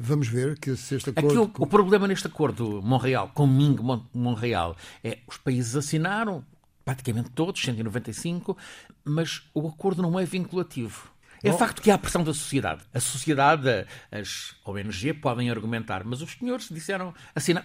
vamos 0.00 0.26
ver 0.26 0.58
que 0.58 0.76
se 0.76 0.96
este 0.96 1.10
acordo... 1.10 1.52
O, 1.58 1.62
o 1.62 1.66
problema 1.66 2.08
neste 2.08 2.26
acordo 2.26 2.82
Montreal, 2.82 3.30
com 3.32 3.46
Ming 3.46 3.76
Montreal, 4.12 4.76
é 5.04 5.18
os 5.28 5.36
países 5.36 5.76
assinaram, 5.76 6.44
praticamente 6.84 7.30
todos, 7.30 7.62
195, 7.62 8.56
mas 9.04 9.42
o 9.54 9.68
acordo 9.68 10.02
não 10.02 10.18
é 10.18 10.24
vinculativo. 10.24 11.13
É 11.44 11.50
Bom, 11.50 11.58
facto 11.58 11.82
que 11.82 11.90
há 11.90 11.98
pressão 11.98 12.24
da 12.24 12.32
sociedade. 12.32 12.82
A 12.92 12.98
sociedade, 12.98 13.86
as 14.10 14.56
ONG 14.64 15.12
podem 15.12 15.50
argumentar, 15.50 16.02
mas 16.02 16.22
os 16.22 16.32
senhores 16.32 16.70
disseram, 16.70 17.12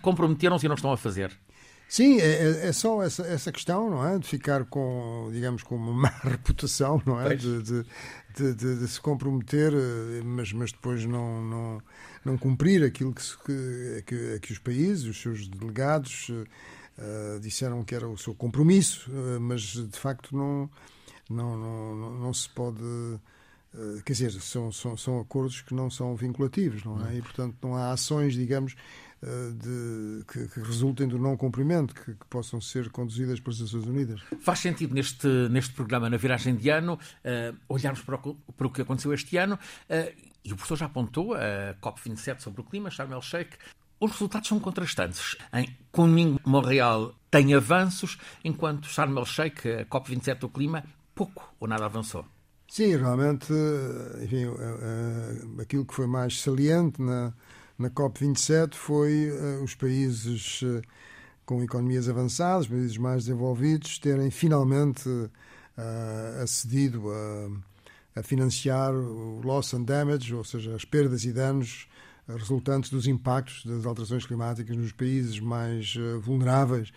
comprometeram-se 0.01 0.65
e 0.65 0.69
não 0.69 0.75
estão 0.75 0.91
a 0.91 0.97
fazer. 0.97 1.31
Sim, 1.87 2.19
é, 2.19 2.25
é, 2.25 2.67
é 2.67 2.71
só 2.71 3.01
essa, 3.01 3.25
essa 3.25 3.51
questão, 3.51 3.89
não 3.89 4.05
é? 4.05 4.19
De 4.19 4.27
ficar 4.27 4.63
com, 4.65 5.29
digamos, 5.31 5.63
com 5.63 5.75
uma 5.75 5.93
má 6.03 6.09
reputação, 6.23 7.01
não 7.05 7.19
é? 7.19 7.35
De, 7.35 7.63
de, 7.63 7.83
de, 8.35 8.53
de, 8.53 8.87
se 8.87 9.01
comprometer, 9.01 9.73
eh, 9.73 10.21
mas, 10.23 10.53
mas 10.53 10.71
depois 10.71 11.03
não, 11.05 11.41
não, 11.41 11.81
não 12.23 12.37
cumprir 12.37 12.83
aquilo 12.83 13.11
que, 13.11 13.23
que, 13.43 14.03
que, 14.05 14.39
que 14.39 14.51
os 14.51 14.59
países, 14.59 15.05
os 15.05 15.19
seus 15.19 15.47
delegados 15.47 16.29
uh, 16.29 17.39
disseram 17.39 17.83
que 17.83 17.95
era 17.95 18.07
o 18.07 18.17
seu 18.17 18.35
compromisso, 18.35 19.09
uh, 19.09 19.39
mas 19.39 19.61
de 19.61 19.97
facto 19.97 20.37
não, 20.37 20.69
não, 21.27 21.57
não, 21.57 22.19
não 22.19 22.33
se 22.33 22.49
pode 22.49 22.83
quer 24.05 24.13
dizer, 24.13 24.31
são, 24.31 24.71
são, 24.71 24.97
são 24.97 25.19
acordos 25.19 25.61
que 25.61 25.73
não 25.73 25.89
são 25.89 26.15
vinculativos, 26.15 26.83
não 26.83 27.05
é? 27.07 27.17
E, 27.17 27.21
portanto, 27.21 27.55
não 27.61 27.75
há 27.75 27.91
ações, 27.91 28.33
digamos, 28.33 28.75
eh, 29.21 29.51
de, 29.53 30.23
que, 30.25 30.47
que, 30.47 30.59
resultem 30.61 31.05
do 31.05 31.19
não 31.19 31.35
cumprimento, 31.35 31.93
que, 31.93 32.13
que, 32.13 32.25
possam 32.29 32.61
ser 32.61 32.89
conduzidas 32.89 33.37
pelas 33.41 33.59
Nações 33.59 33.85
Unidas. 33.85 34.21
Faz 34.39 34.59
sentido 34.59 34.95
neste, 34.95 35.27
neste 35.49 35.73
programa, 35.73 36.09
na 36.09 36.15
viragem 36.15 36.55
de 36.55 36.69
ano, 36.69 36.93
uh, 36.93 37.57
olharmos 37.67 38.01
para 38.01 38.15
o, 38.15 38.35
para 38.35 38.67
o, 38.67 38.69
que 38.69 38.81
aconteceu 38.81 39.13
este 39.13 39.35
ano, 39.35 39.55
uh, 39.55 40.29
e 40.41 40.53
o 40.53 40.55
professor 40.55 40.77
já 40.77 40.85
apontou 40.85 41.33
a 41.33 41.75
COP27 41.81 42.39
sobre 42.39 42.61
o 42.61 42.63
clima, 42.63 42.89
Sharm 42.89 43.11
el-Sheikh, 43.11 43.57
os 43.99 44.11
resultados 44.11 44.47
são 44.47 44.57
contrastantes. 44.57 45.35
Em 45.51 45.77
Kunming, 45.91 46.39
Montreal 46.45 47.13
tem 47.29 47.53
avanços, 47.53 48.17
enquanto 48.45 48.87
Sharm 48.87 49.17
el-Sheikh, 49.17 49.69
a 49.69 49.85
COP27 49.85 50.39
do 50.39 50.47
clima, 50.47 50.85
pouco 51.13 51.53
ou 51.59 51.67
nada 51.67 51.85
avançou. 51.85 52.25
Sim, 52.69 52.95
realmente, 52.95 53.51
enfim, 54.21 54.45
aquilo 55.59 55.83
que 55.83 55.93
foi 55.93 56.05
mais 56.05 56.39
saliente 56.39 57.01
na, 57.01 57.33
na 57.79 57.89
COP27 57.89 58.75
foi 58.75 59.31
uh, 59.31 59.63
os 59.63 59.73
países 59.73 60.63
com 61.47 61.63
economias 61.63 62.07
avançadas, 62.07 62.67
países 62.67 62.95
mais 62.95 63.25
desenvolvidos, 63.25 63.97
terem 63.97 64.29
finalmente 64.29 65.09
acedido 66.43 67.09
a, 67.09 68.19
a, 68.19 68.23
financiar 68.23 68.93
o 68.93 69.41
loss 69.41 69.73
and 69.73 69.83
damage, 69.83 70.35
ou 70.35 70.43
seja, 70.43 70.75
as 70.75 70.85
perdas 70.85 71.23
e 71.23 71.31
danos 71.31 71.87
resultantes 72.27 72.91
dos 72.91 73.07
impactos 73.07 73.65
das 73.65 73.85
alterações 73.85 74.27
climáticas 74.27 74.77
nos 74.77 74.91
países 74.91 75.39
mais 75.39 75.95
vulneráveis 76.21 76.91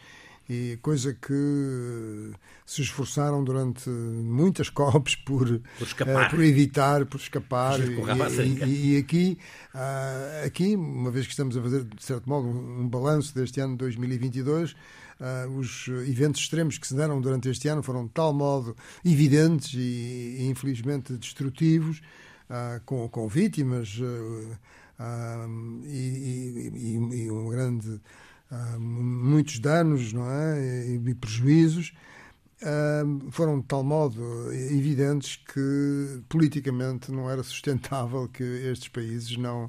e 0.48 0.78
coisa 0.82 1.14
que 1.14 2.32
se 2.66 2.82
esforçaram 2.82 3.42
durante 3.44 3.88
muitas 3.88 4.68
COPs 4.70 5.16
por, 5.16 5.60
por, 5.78 5.86
escapar. 5.86 6.26
Uh, 6.26 6.30
por 6.30 6.44
evitar, 6.44 7.06
por 7.06 7.20
escapar. 7.20 7.80
E, 7.80 8.64
e, 8.64 8.94
e, 8.94 8.96
aqui, 8.98 9.38
uh, 9.74 10.46
aqui, 10.46 10.74
uma 10.74 11.10
vez 11.10 11.26
que 11.26 11.32
estamos 11.32 11.56
a 11.56 11.62
fazer, 11.62 11.84
de 11.84 12.02
certo 12.02 12.28
modo, 12.28 12.48
um, 12.48 12.80
um 12.80 12.88
balanço 12.88 13.34
deste 13.34 13.60
ano 13.60 13.72
de 13.72 13.78
2022, 13.78 14.74
Uh, 15.22 15.48
os 15.56 15.86
eventos 16.08 16.40
extremos 16.40 16.78
que 16.78 16.86
se 16.86 16.96
deram 16.96 17.20
durante 17.20 17.48
este 17.48 17.68
ano 17.68 17.80
foram 17.80 18.06
de 18.06 18.10
tal 18.10 18.32
modo 18.32 18.76
evidentes 19.04 19.72
e, 19.72 20.38
e 20.40 20.48
infelizmente 20.48 21.12
destrutivos, 21.12 22.02
uh, 22.50 22.80
com, 22.84 23.08
com 23.08 23.28
vítimas 23.28 24.00
e, 25.86 26.68
e, 26.74 27.24
e, 27.24 27.30
um 27.30 27.48
grande 27.48 28.00
muitos 28.78 29.58
danos 29.58 30.12
não 30.12 30.30
é? 30.30 30.86
e, 30.88 30.94
e 30.94 31.14
prejuízos 31.14 31.92
foram 33.32 33.58
de 33.58 33.66
tal 33.66 33.82
modo 33.82 34.52
evidentes 34.52 35.34
que 35.34 36.22
politicamente 36.28 37.10
não 37.10 37.28
era 37.28 37.42
sustentável 37.42 38.28
que 38.28 38.44
estes 38.44 38.88
países 38.88 39.36
não 39.36 39.68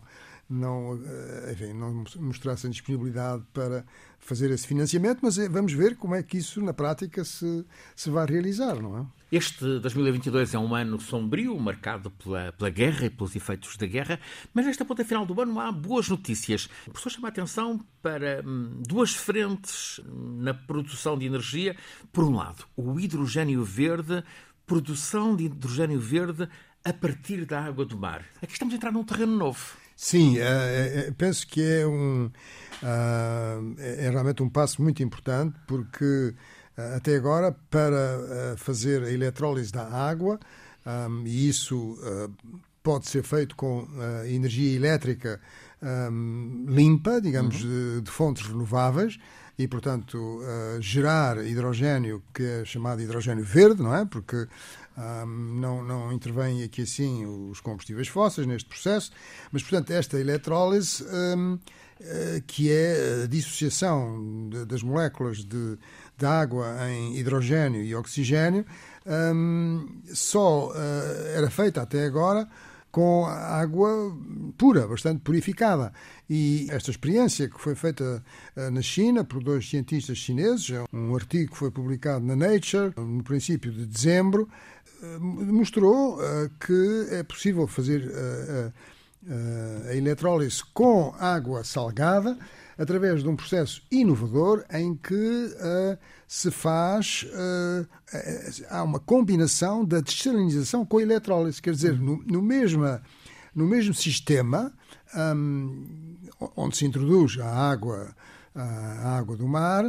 não, 0.49 0.99
eh, 1.03 1.51
enfim, 1.53 1.73
não 1.73 2.03
mostrassem 2.19 2.69
disponibilidade 2.69 3.43
para 3.53 3.85
fazer 4.19 4.51
esse 4.51 4.67
financiamento, 4.67 5.19
mas 5.21 5.37
eh, 5.37 5.49
vamos 5.49 5.73
ver 5.73 5.95
como 5.97 6.15
é 6.15 6.23
que 6.23 6.37
isso 6.37 6.61
na 6.61 6.73
prática 6.73 7.23
se, 7.23 7.65
se 7.95 8.09
vai 8.09 8.25
realizar, 8.25 8.75
não 8.81 8.99
é? 8.99 9.05
Este 9.35 9.79
2022 9.79 10.53
é 10.53 10.59
um 10.59 10.75
ano 10.75 11.01
sombrio, 11.01 11.59
marcado 11.59 12.11
pela, 12.11 12.51
pela 12.51 12.69
guerra 12.69 13.07
e 13.07 13.09
pelos 13.09 13.35
efeitos 13.35 13.75
da 13.77 13.87
guerra, 13.87 14.19
mas 14.53 14.63
nesta 14.63 14.85
ponta 14.85 15.03
final 15.03 15.25
do 15.25 15.41
ano 15.41 15.59
há 15.59 15.71
boas 15.71 16.07
notícias. 16.07 16.69
O 16.85 16.91
professor 16.91 17.09
chama 17.09 17.29
a 17.29 17.31
atenção 17.31 17.83
para 17.99 18.43
hum, 18.45 18.83
duas 18.87 19.15
frentes 19.15 19.99
na 20.05 20.53
produção 20.53 21.17
de 21.17 21.25
energia. 21.25 21.75
Por 22.11 22.25
um 22.25 22.35
lado, 22.35 22.63
o 22.77 22.99
hidrogênio 22.99 23.63
verde, 23.63 24.23
produção 24.67 25.35
de 25.35 25.45
hidrogênio 25.45 25.99
verde 25.99 26.47
a 26.85 26.93
partir 26.93 27.43
da 27.43 27.59
água 27.59 27.85
do 27.85 27.97
mar. 27.97 28.23
Aqui 28.39 28.53
estamos 28.53 28.75
a 28.75 28.77
entrar 28.77 28.91
num 28.91 29.03
terreno 29.03 29.35
novo. 29.35 29.77
Sim, 29.95 30.37
é, 30.37 31.07
é, 31.07 31.11
penso 31.11 31.47
que 31.47 31.59
é 31.59 31.87
um 31.87 32.25
uh, 32.25 33.75
é 33.79 34.09
realmente 34.11 34.43
um 34.43 34.49
passo 34.49 34.81
muito 34.81 35.01
importante 35.01 35.57
porque 35.65 36.35
até 36.95 37.15
agora 37.15 37.55
para 37.69 38.17
uh, 38.53 38.57
fazer 38.57 39.03
a 39.03 39.11
eletrólise 39.11 39.71
da 39.71 39.87
água 39.87 40.39
um, 40.85 41.25
e 41.25 41.47
isso 41.47 41.97
pode 42.81 43.07
ser 43.07 43.23
feito 43.23 43.55
com 43.55 43.87
energia 44.25 44.75
elétrica 44.75 45.39
um, 45.81 46.65
limpa, 46.67 47.21
digamos, 47.21 47.63
uhum. 47.63 47.69
de, 47.69 48.01
de, 48.01 48.11
fontes 48.11 48.45
renováveis 48.45 49.17
e, 49.57 49.65
portanto, 49.65 50.41
gerar 50.81 51.37
hidrogênio 51.45 52.21
que 52.33 52.43
é 52.43 52.65
chamado 52.65 53.01
hidrogênio 53.01 53.45
verde, 53.45 53.81
não 53.81 53.95
é? 53.95 54.03
Porque 54.03 54.47
um, 54.97 55.25
não, 55.59 55.83
não 55.83 56.11
intervêm 56.11 56.63
aqui 56.63 56.83
assim 56.83 57.25
os 57.25 57.59
combustíveis 57.59 58.07
fósseis 58.07 58.45
neste 58.45 58.69
processo, 58.69 59.11
mas, 59.51 59.63
portanto, 59.63 59.91
esta 59.91 60.19
eletrólise, 60.19 61.03
um, 61.03 61.57
eh, 61.99 62.43
que 62.45 62.71
é 62.71 63.23
a 63.23 63.27
dissociação 63.27 64.49
de, 64.49 64.65
das 64.65 64.83
moléculas 64.83 65.43
de, 65.43 65.77
de 66.17 66.25
água 66.25 66.89
em 66.89 67.17
hidrogênio 67.17 67.81
e 67.83 67.95
oxigênio, 67.95 68.65
um, 69.05 70.01
só 70.13 70.69
uh, 70.69 70.73
era 71.35 71.49
feita 71.49 71.81
até 71.81 72.05
agora 72.05 72.47
com 72.91 73.25
água 73.25 74.15
pura, 74.55 74.87
bastante 74.87 75.21
purificada. 75.21 75.91
E 76.29 76.67
esta 76.69 76.91
experiência 76.91 77.49
que 77.49 77.59
foi 77.59 77.73
feita 77.73 78.23
uh, 78.55 78.71
na 78.71 78.81
China 78.81 79.23
por 79.23 79.43
dois 79.43 79.67
cientistas 79.67 80.17
chineses, 80.17 80.69
é 80.69 80.83
um 80.93 81.15
artigo 81.15 81.51
que 81.51 81.57
foi 81.57 81.71
publicado 81.71 82.23
na 82.23 82.35
Nature 82.35 82.93
no 82.95 83.23
princípio 83.23 83.71
de 83.71 83.85
dezembro, 83.87 84.47
eh, 85.01 85.17
mostrou 85.19 86.19
que 86.59 87.07
é 87.11 87.23
possível 87.23 87.67
fazer 87.67 88.03
a 89.87 89.95
eletrólise 89.95 90.61
com 90.73 91.13
água 91.17 91.63
salgada 91.63 92.37
através 92.77 93.21
de 93.23 93.29
um 93.29 93.35
processo 93.35 93.81
inovador 93.91 94.65
em 94.71 94.95
que 94.95 95.49
se 96.27 96.49
faz 96.51 97.25
há 98.69 98.83
uma 98.83 98.99
combinação 98.99 99.85
da 99.85 100.01
desalinização 100.01 100.85
com 100.85 100.97
a 100.97 101.01
eletrólise, 101.01 101.61
quer 101.61 101.73
dizer, 101.73 101.97
no, 101.99 102.17
no, 102.25 102.41
mesma, 102.41 103.01
no 103.55 103.65
mesmo 103.65 103.93
sistema 103.93 104.73
um, 105.15 106.15
onde 106.55 106.77
se 106.77 106.85
introduz 106.85 107.37
a 107.39 107.47
água, 107.47 108.15
a 108.55 109.17
água 109.17 109.37
do 109.37 109.47
mar, 109.47 109.85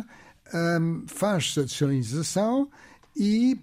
um, 0.55 1.05
faz-se 1.07 1.61
a 1.61 1.65
desalinização 1.65 2.71
e 3.17 3.61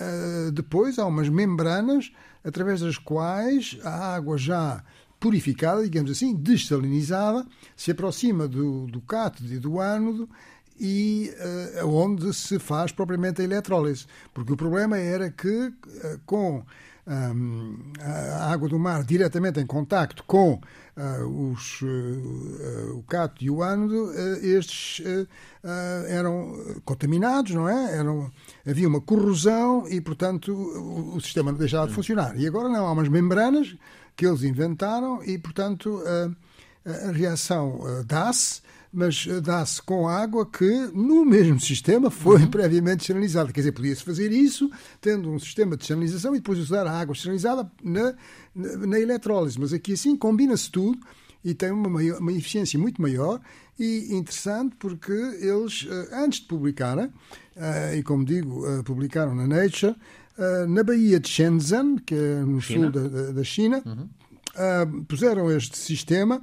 uh, 0.00 0.52
depois 0.52 0.98
há 0.98 1.06
umas 1.06 1.28
membranas 1.28 2.12
através 2.48 2.80
das 2.80 2.98
quais 2.98 3.78
a 3.84 4.14
água 4.14 4.36
já 4.38 4.82
purificada, 5.20 5.82
digamos 5.82 6.10
assim, 6.10 6.34
dessalinizada, 6.34 7.44
se 7.76 7.90
aproxima 7.90 8.46
do, 8.46 8.86
do 8.86 9.00
cátodo 9.00 9.52
e 9.52 9.58
do 9.58 9.80
ânodo 9.80 10.28
e 10.80 11.32
uh, 11.82 11.88
onde 11.88 12.32
se 12.32 12.58
faz 12.58 12.92
propriamente 12.92 13.40
a 13.40 13.44
eletrólise. 13.44 14.06
Porque 14.32 14.52
o 14.52 14.56
problema 14.56 14.96
era 14.96 15.30
que 15.30 15.48
uh, 15.48 15.74
com 16.24 16.64
um, 17.08 17.76
a 18.00 18.52
água 18.52 18.68
do 18.68 18.78
mar 18.78 19.02
diretamente 19.02 19.58
em 19.58 19.66
contacto 19.66 20.22
com 20.24 20.60
uh, 20.96 21.50
os, 21.50 21.80
uh, 21.80 22.98
o 22.98 23.02
cátodo 23.08 23.44
e 23.44 23.50
o 23.50 23.62
ânodo, 23.62 24.12
estes 24.42 25.04
eram 26.08 26.80
contaminados, 26.84 27.52
não 27.54 27.68
é? 27.68 27.96
Eram, 27.96 28.30
havia 28.66 28.86
uma 28.86 29.00
corrosão 29.00 29.88
e, 29.88 30.00
portanto, 30.00 30.52
o, 30.52 31.16
o 31.16 31.20
sistema 31.20 31.50
não 31.50 31.58
deixava 31.58 31.88
de 31.88 31.94
funcionar. 31.94 32.38
E 32.38 32.46
agora 32.46 32.68
não, 32.68 32.86
há 32.86 32.92
umas 32.92 33.08
membranas 33.08 33.74
que 34.14 34.26
eles 34.26 34.42
inventaram 34.42 35.22
e, 35.24 35.38
portanto, 35.38 36.02
a 36.84 37.12
reação 37.12 37.80
dá-se 38.06 38.60
mas 38.92 39.26
eh, 39.28 39.40
dá-se 39.40 39.82
com 39.82 40.08
água 40.08 40.46
que 40.46 40.90
no 40.94 41.24
mesmo 41.24 41.60
sistema 41.60 42.10
foi 42.10 42.42
uhum. 42.42 42.50
previamente 42.50 43.00
desalinizada. 43.00 43.52
Quer 43.52 43.60
dizer, 43.60 43.72
podia-se 43.72 44.02
fazer 44.02 44.32
isso 44.32 44.70
tendo 45.00 45.30
um 45.30 45.38
sistema 45.38 45.76
de 45.76 45.82
desalinização 45.82 46.34
e 46.34 46.38
depois 46.38 46.58
usar 46.58 46.86
a 46.86 46.92
água 46.92 47.14
desalinizada 47.14 47.70
na, 47.82 48.14
na, 48.54 48.86
na 48.86 49.00
eletrólise. 49.00 49.58
Mas 49.58 49.72
aqui 49.72 49.92
assim 49.92 50.16
combina-se 50.16 50.70
tudo 50.70 50.98
e 51.44 51.54
tem 51.54 51.70
uma, 51.70 51.88
maior, 51.88 52.18
uma 52.18 52.32
eficiência 52.32 52.78
muito 52.78 53.00
maior 53.00 53.40
e 53.78 54.08
interessante 54.10 54.74
porque 54.78 55.12
eles, 55.12 55.86
eh, 55.88 56.08
antes 56.12 56.40
de 56.40 56.46
publicarem, 56.46 57.10
eh, 57.56 57.98
e 57.98 58.02
como 58.02 58.24
digo, 58.24 58.64
publicaram 58.84 59.34
na 59.34 59.46
Nature, 59.46 59.94
na 60.68 60.84
Baía 60.84 61.18
de 61.18 61.28
Shenzhen, 61.28 61.98
que 61.98 62.14
é 62.14 62.40
no 62.44 62.60
China. 62.60 62.92
sul 62.92 63.08
da, 63.10 63.32
da 63.32 63.42
China, 63.42 63.82
uhum. 63.84 65.02
puseram 65.02 65.50
este 65.50 65.76
sistema 65.76 66.40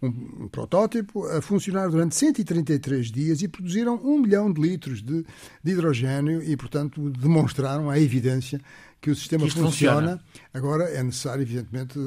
um, 0.00 0.48
protótipo 0.48 1.26
a 1.26 1.42
funcionar 1.42 1.88
durante 1.88 2.14
133 2.14 3.10
dias 3.10 3.42
e 3.42 3.48
produziram 3.48 3.96
um 3.96 4.18
milhão 4.18 4.52
de 4.52 4.60
litros 4.60 5.02
de, 5.02 5.24
de 5.62 5.72
hidrogênio 5.72 6.42
e, 6.42 6.56
portanto, 6.56 7.10
demonstraram 7.10 7.90
a 7.90 7.98
evidência 7.98 8.60
que 9.00 9.10
o 9.10 9.16
sistema 9.16 9.44
que 9.44 9.52
funciona. 9.52 10.18
funciona. 10.18 10.20
Agora 10.52 10.84
é 10.84 11.02
necessário, 11.02 11.42
evidentemente, 11.42 11.98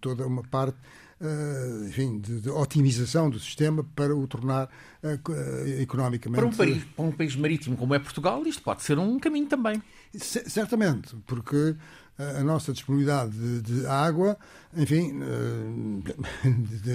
toda 0.00 0.26
uma 0.26 0.42
parte 0.42 0.76
Uh, 1.22 1.86
enfim, 1.86 2.18
de, 2.18 2.40
de, 2.40 2.50
otimização 2.50 3.30
do 3.30 3.38
sistema 3.38 3.84
para 3.94 4.12
o 4.12 4.26
tornar 4.26 4.68
uh, 5.04 5.80
economicamente. 5.80 6.40
Para 6.40 6.48
um, 6.48 6.52
país, 6.52 6.82
para 6.82 7.04
um 7.04 7.12
país 7.12 7.36
marítimo 7.36 7.76
como 7.76 7.94
é 7.94 8.00
Portugal, 8.00 8.44
isto 8.44 8.60
pode 8.60 8.82
ser 8.82 8.98
um 8.98 9.20
caminho 9.20 9.46
também. 9.46 9.80
C 10.12 10.50
certamente, 10.50 11.14
porque 11.24 11.76
a 12.18 12.44
nossa 12.44 12.72
disponibilidade 12.72 13.32
de, 13.32 13.62
de 13.62 13.86
água, 13.86 14.36
enfim, 14.76 15.18
uh, 15.22 16.02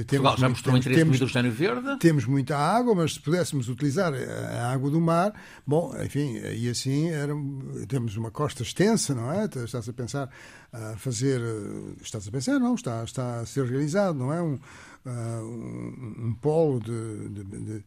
temos, 0.06 0.40
já 0.40 0.50
mostrou 0.50 0.78
interesse 0.78 1.00
temos, 1.00 1.20
no 1.20 1.26
hidrogênio 1.26 1.52
verde. 1.52 1.98
Temos 2.00 2.26
muita 2.26 2.56
água, 2.56 2.96
mas 2.96 3.16
se 3.16 3.20
pudéssemos 3.20 3.68
utilizar 3.68 4.14
a 4.14 4.72
água 4.72 4.90
do 4.90 5.02
mar, 5.02 5.34
bom, 5.66 5.94
enfim, 6.04 6.38
e 6.38 6.70
assim 6.70 7.10
era, 7.10 7.34
temos 7.88 8.16
uma 8.16 8.32
costa 8.32 8.64
extensa, 8.64 9.14
não 9.16 9.32
é? 9.32 9.46
Está-se 9.46 9.90
a 9.90 9.94
pensar 9.94 10.30
a 10.72 10.96
fazer, 10.98 11.42
está-se 12.02 12.30
a 12.30 12.32
pensar, 12.32 12.60
não, 12.60 12.76
está, 12.76 13.04
está 13.04 13.40
a 13.40 13.46
ser 13.46 13.66
realizado, 13.66 14.18
não 14.18 14.32
é? 14.32 14.42
Um, 14.42 14.60
uh, 15.06 15.10
um, 15.42 16.28
um 16.28 16.34
polo 16.36 16.80
de, 16.80 17.30
de, 17.30 17.84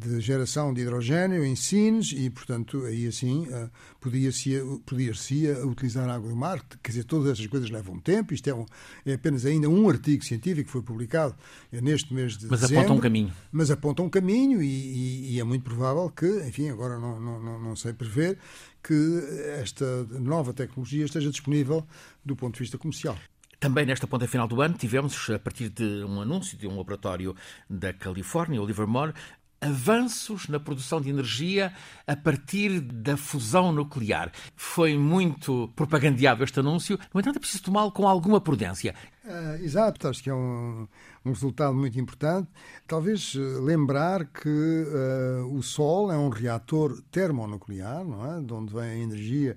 de 0.00 0.20
geração 0.20 0.72
de 0.72 0.80
hidrogênio 0.80 1.44
em 1.44 1.54
Sines 1.54 2.12
e, 2.12 2.30
portanto, 2.30 2.84
aí 2.86 3.06
assim 3.06 3.46
eh, 3.50 3.68
podia-se 4.00 4.58
podia 4.86 5.12
-se 5.12 5.50
utilizar 5.64 6.08
a 6.08 6.14
água 6.14 6.30
do 6.30 6.36
mar. 6.36 6.64
Quer 6.82 6.90
dizer, 6.90 7.04
todas 7.04 7.32
essas 7.32 7.46
coisas 7.46 7.70
levam 7.70 8.00
tempo. 8.00 8.32
Isto 8.32 8.48
é, 8.48 8.54
um, 8.54 8.64
é 9.04 9.12
apenas 9.12 9.44
ainda 9.44 9.68
um 9.68 9.88
artigo 9.88 10.24
científico 10.24 10.66
que 10.66 10.72
foi 10.72 10.82
publicado 10.82 11.34
neste 11.70 12.14
mês 12.14 12.36
de 12.36 12.46
mas 12.46 12.60
dezembro. 12.60 12.76
Mas 12.76 12.84
aponta 12.84 12.92
um 12.92 13.00
caminho. 13.00 13.32
Mas 13.52 13.70
aponta 13.70 14.02
um 14.02 14.08
caminho 14.08 14.62
e, 14.62 14.66
e, 14.66 15.34
e, 15.34 15.40
é 15.40 15.44
muito 15.44 15.62
provável 15.62 16.08
que, 16.10 16.26
enfim, 16.48 16.70
agora 16.70 16.98
não, 16.98 17.20
não, 17.20 17.60
não 17.60 17.76
sei 17.76 17.92
prever, 17.92 18.38
que 18.82 19.22
esta 19.60 20.04
nova 20.18 20.54
tecnologia 20.54 21.04
esteja 21.04 21.30
disponível 21.30 21.86
do 22.24 22.34
ponto 22.34 22.54
de 22.54 22.60
vista 22.60 22.78
comercial. 22.78 23.18
Também 23.60 23.84
nesta 23.84 24.06
ponta 24.06 24.26
final 24.26 24.48
do 24.48 24.62
ano 24.62 24.74
tivemos, 24.74 25.28
a 25.28 25.38
partir 25.38 25.68
de 25.68 26.02
um 26.04 26.22
anúncio 26.22 26.56
de 26.56 26.66
um 26.66 26.78
laboratório 26.78 27.36
da 27.68 27.92
Califórnia, 27.92 28.60
o 28.60 28.64
Livermore, 28.64 29.12
avanços 29.60 30.48
na 30.48 30.58
produção 30.58 31.00
de 31.00 31.10
energia 31.10 31.72
a 32.06 32.16
partir 32.16 32.80
da 32.80 33.16
fusão 33.16 33.70
nuclear. 33.72 34.32
Foi 34.56 34.96
muito 34.96 35.70
propagandeado 35.76 36.42
este 36.42 36.60
anúncio, 36.60 36.98
no 37.12 37.20
entanto 37.20 37.36
é 37.36 37.40
preciso 37.40 37.64
tomá-lo 37.64 37.92
com 37.92 38.08
alguma 38.08 38.40
prudência. 38.40 38.94
Uh, 39.22 39.62
exato, 39.62 40.08
acho 40.08 40.22
que 40.22 40.30
é 40.30 40.34
um, 40.34 40.88
um, 41.24 41.30
resultado 41.30 41.74
muito 41.74 42.00
importante. 42.00 42.48
Talvez 42.86 43.34
uh, 43.34 43.62
lembrar 43.62 44.24
que 44.24 44.48
uh, 44.48 45.54
o 45.54 45.62
Sol 45.62 46.10
é 46.10 46.16
um 46.16 46.30
reator 46.30 47.00
termonuclear, 47.10 48.02
não 48.02 48.34
é? 48.34 48.40
de 48.40 48.52
onde 48.52 48.72
vem 48.72 48.82
a 48.82 48.96
energia 48.96 49.56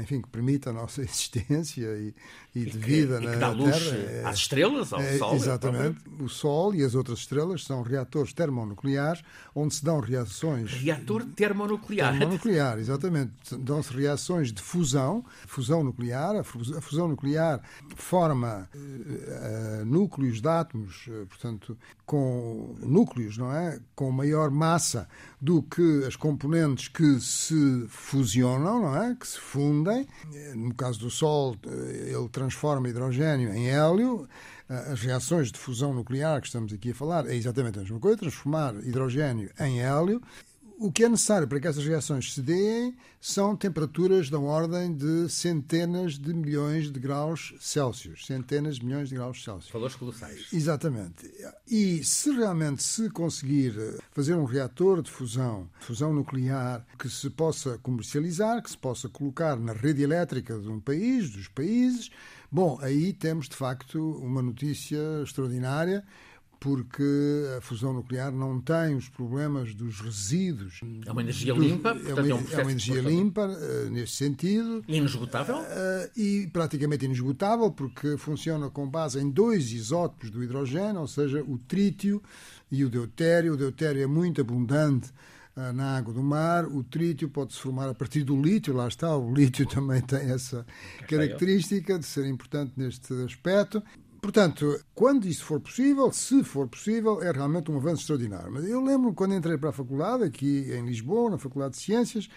enfim, 0.00 0.20
que 0.20 0.28
permite 0.28 0.68
a 0.68 0.72
nossa 0.72 1.00
existência 1.02 1.86
e, 1.86 2.14
e, 2.54 2.62
e 2.62 2.64
de 2.66 2.78
vida 2.78 3.20
e 3.20 3.24
na 3.24 3.32
que 3.32 3.36
dá 3.38 3.50
luz 3.50 3.88
Terra. 3.88 4.28
às 4.28 4.36
estrelas, 4.36 4.92
ao 4.92 5.00
é, 5.00 5.18
Sol. 5.18 5.34
Exatamente. 5.34 5.98
É 6.20 6.22
o 6.22 6.28
Sol 6.28 6.74
e 6.74 6.82
as 6.82 6.94
outras 6.94 7.20
estrelas 7.20 7.64
são 7.64 7.82
reatores 7.82 8.32
termonucleares, 8.32 9.22
onde 9.54 9.74
se 9.74 9.84
dão 9.84 10.00
reações... 10.00 10.72
Reator 10.72 11.24
termonuclear. 11.34 12.18
Termonuclear, 12.18 12.78
exatamente. 12.78 13.32
Dão-se 13.58 13.92
reações 13.92 14.52
de 14.52 14.62
fusão, 14.62 15.24
fusão 15.46 15.82
nuclear. 15.82 16.36
A 16.36 16.44
fusão 16.44 17.08
nuclear 17.08 17.60
forma 17.96 18.68
uh, 18.74 19.84
núcleos 19.84 20.40
de 20.40 20.48
átomos, 20.48 21.06
uh, 21.08 21.26
portanto, 21.26 21.76
com 22.04 22.74
núcleos, 22.80 23.36
não 23.36 23.52
é? 23.52 23.78
Com 23.94 24.10
maior 24.10 24.50
massa 24.50 25.08
do 25.40 25.62
que 25.62 26.04
as 26.04 26.16
componentes 26.16 26.88
que 26.88 27.20
se 27.20 27.86
fusionam, 27.88 28.82
não 28.82 29.02
é? 29.02 29.14
Que 29.14 29.26
se 29.26 29.38
fundem. 29.38 30.06
No 30.54 30.74
caso 30.74 30.98
do 31.00 31.10
Sol, 31.10 31.56
ele 31.64 32.28
transforma 32.30 32.88
hidrogênio 32.88 33.52
em 33.52 33.68
hélio. 33.68 34.28
As 34.68 35.00
reações 35.00 35.50
de 35.50 35.58
fusão 35.58 35.94
nuclear 35.94 36.40
que 36.40 36.48
estamos 36.48 36.72
aqui 36.72 36.90
a 36.90 36.94
falar 36.94 37.26
é 37.26 37.34
exatamente 37.34 37.78
a 37.78 37.82
mesma 37.82 37.98
coisa, 37.98 38.18
transformar 38.18 38.74
hidrogênio 38.84 39.50
em 39.58 39.80
hélio 39.80 40.20
o 40.78 40.92
que 40.92 41.04
é 41.04 41.08
necessário 41.08 41.48
para 41.48 41.58
que 41.58 41.66
essas 41.66 41.84
reações 41.84 42.32
se 42.32 42.40
deem 42.40 42.96
são 43.20 43.56
temperaturas 43.56 44.30
da 44.30 44.38
ordem 44.38 44.94
de 44.94 45.28
centenas 45.28 46.16
de 46.16 46.32
milhões 46.32 46.90
de 46.90 47.00
graus 47.00 47.54
Celsius. 47.60 48.24
Centenas 48.24 48.76
de 48.76 48.86
milhões 48.86 49.08
de 49.08 49.16
graus 49.16 49.42
Celsius. 49.42 49.72
Valores 49.72 49.96
colossais. 49.96 50.46
Exatamente. 50.52 51.28
E 51.66 52.02
se 52.04 52.30
realmente 52.30 52.82
se 52.82 53.10
conseguir 53.10 53.74
fazer 54.12 54.34
um 54.34 54.44
reator 54.44 55.02
de 55.02 55.10
fusão, 55.10 55.68
fusão 55.80 56.12
nuclear, 56.12 56.86
que 56.96 57.08
se 57.08 57.28
possa 57.28 57.76
comercializar, 57.78 58.62
que 58.62 58.70
se 58.70 58.78
possa 58.78 59.08
colocar 59.08 59.56
na 59.56 59.72
rede 59.72 60.02
elétrica 60.02 60.58
de 60.58 60.68
um 60.68 60.78
país, 60.78 61.30
dos 61.30 61.48
países, 61.48 62.08
bom, 62.52 62.78
aí 62.80 63.12
temos 63.12 63.48
de 63.48 63.56
facto 63.56 63.98
uma 64.18 64.40
notícia 64.40 64.98
extraordinária 65.24 66.04
porque 66.60 67.04
a 67.56 67.60
fusão 67.60 67.92
nuclear 67.92 68.32
não 68.32 68.60
tem 68.60 68.96
os 68.96 69.08
problemas 69.08 69.74
dos 69.74 70.00
resíduos. 70.00 70.80
É 71.06 71.12
uma 71.12 71.22
energia 71.22 71.54
dos, 71.54 71.64
limpa, 71.64 71.90
é 71.90 72.12
uma, 72.12 72.28
é, 72.28 72.34
um 72.34 72.44
é 72.50 72.62
uma 72.62 72.70
energia 72.70 73.00
limpa 73.00 73.46
uh, 73.46 73.90
nesse 73.90 74.14
sentido. 74.14 74.84
Inesgotável? 74.88 75.58
Uh, 75.58 76.10
e 76.16 76.48
praticamente 76.52 77.04
inesgotável, 77.04 77.70
porque 77.70 78.16
funciona 78.16 78.68
com 78.70 78.88
base 78.88 79.20
em 79.20 79.30
dois 79.30 79.72
isótopos 79.72 80.30
do 80.30 80.42
hidrogênio, 80.42 81.00
ou 81.00 81.08
seja, 81.08 81.42
o 81.42 81.58
trítio 81.58 82.20
e 82.70 82.84
o 82.84 82.90
deutério. 82.90 83.54
O 83.54 83.56
deutério 83.56 84.02
é 84.02 84.06
muito 84.06 84.40
abundante 84.40 85.10
uh, 85.56 85.72
na 85.72 85.96
água 85.96 86.12
do 86.12 86.24
mar. 86.24 86.66
O 86.66 86.82
trítio 86.82 87.28
pode-se 87.28 87.60
formar 87.60 87.88
a 87.88 87.94
partir 87.94 88.24
do 88.24 88.40
lítio, 88.40 88.74
lá 88.74 88.88
está, 88.88 89.16
o 89.16 89.32
lítio 89.32 89.64
também 89.70 90.00
tem 90.00 90.30
essa 90.32 90.66
característica 91.08 91.96
de 91.96 92.04
ser 92.04 92.26
importante 92.26 92.72
neste 92.76 93.12
aspecto. 93.22 93.80
Portanto, 94.20 94.80
quando 94.94 95.26
isso 95.26 95.44
for 95.44 95.60
possível, 95.60 96.10
se 96.12 96.42
for 96.42 96.66
possível, 96.66 97.22
é 97.22 97.30
realmente 97.30 97.70
um 97.70 97.76
avanço 97.76 98.02
extraordinário. 98.02 98.50
Mas 98.52 98.64
eu 98.68 98.82
lembro 98.82 99.12
quando 99.14 99.34
entrei 99.34 99.56
para 99.56 99.70
a 99.70 99.72
faculdade, 99.72 100.24
aqui 100.24 100.70
em 100.72 100.84
Lisboa, 100.84 101.30
na 101.30 101.38
Faculdade 101.38 101.74
de 101.74 101.80
Ciências, 101.80 102.28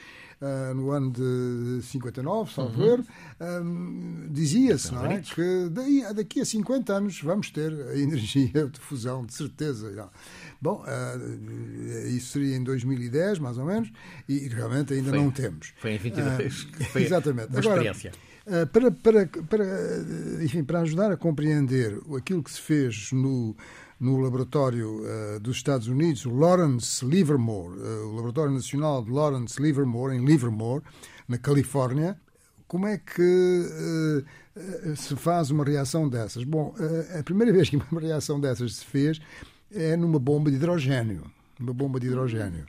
uh, 0.42 0.74
no 0.76 0.92
ano 0.92 1.12
de 1.12 1.82
59, 1.84 2.54
salvo 2.54 2.84
uhum. 2.84 3.04
um, 3.42 4.28
dizia-se 4.32 4.94
não 4.94 5.06
é, 5.06 5.22
que 5.22 5.70
daí, 5.72 6.06
daqui 6.14 6.42
a 6.42 6.46
50 6.46 6.94
anos 6.94 7.22
vamos 7.22 7.50
ter 7.50 7.72
a 7.72 7.98
energia 7.98 8.68
de 8.68 8.80
fusão, 8.80 9.26
de 9.26 9.34
certeza. 9.34 10.10
Bom, 10.62 10.84
uh, 10.84 12.08
isso 12.10 12.34
seria 12.34 12.56
em 12.56 12.64
2010, 12.64 13.40
mais 13.40 13.58
ou 13.58 13.66
menos, 13.66 13.92
e 14.30 14.48
realmente 14.48 14.94
ainda 14.94 15.10
foi, 15.10 15.20
não 15.20 15.32
temos. 15.32 15.74
Foi 15.78 15.94
em 15.94 15.98
22. 15.98 16.64
Uh, 16.64 16.84
foi 16.92 17.04
exatamente. 17.04 17.50
Uma 17.50 17.60
Agora, 17.60 17.82
experiência. 17.82 18.12
Eh, 18.52 18.66
para, 18.66 18.92
para, 18.92 19.28
para, 19.28 19.66
enfim, 20.44 20.62
para 20.62 20.82
ajudar 20.82 21.10
a 21.10 21.16
compreender 21.16 21.98
aquilo 22.18 22.44
que 22.44 22.52
se 22.52 22.60
fez 22.60 23.14
no, 23.14 23.56
no 23.98 24.18
laboratório 24.18 25.06
uh, 25.06 25.40
dos 25.40 25.56
Estados 25.56 25.88
Unidos, 25.88 26.26
o 26.26 26.36
Lawrence 26.36 27.06
Livermore, 27.06 27.80
uh, 27.80 28.08
o 28.10 28.16
Laboratório 28.16 28.52
Nacional 28.52 29.06
de 29.06 29.10
Lawrence 29.10 29.62
Livermore, 29.62 30.18
em 30.18 30.26
Livermore, 30.26 30.84
na 31.30 31.38
Califórnia, 31.38 32.20
como 32.68 32.88
é 32.88 32.98
que 32.98 34.22
uh, 34.60 34.96
se 34.98 35.16
faz 35.16 35.50
uma 35.50 35.64
reação 35.64 36.10
dessas? 36.10 36.44
Bom, 36.44 36.76
a 37.18 37.24
primeira 37.24 37.54
vez 37.56 37.70
que 37.70 37.78
uma 37.78 38.02
reação 38.02 38.38
dessas 38.38 38.76
se 38.76 38.86
fez 38.86 39.22
é 39.74 39.96
numa 39.96 40.20
bomba 40.20 40.50
de 40.50 40.58
hidrogênio. 40.58 41.24
Uma 41.58 41.74
bomba 41.74 42.02
de 42.02 42.08
hidrogênio. 42.08 42.66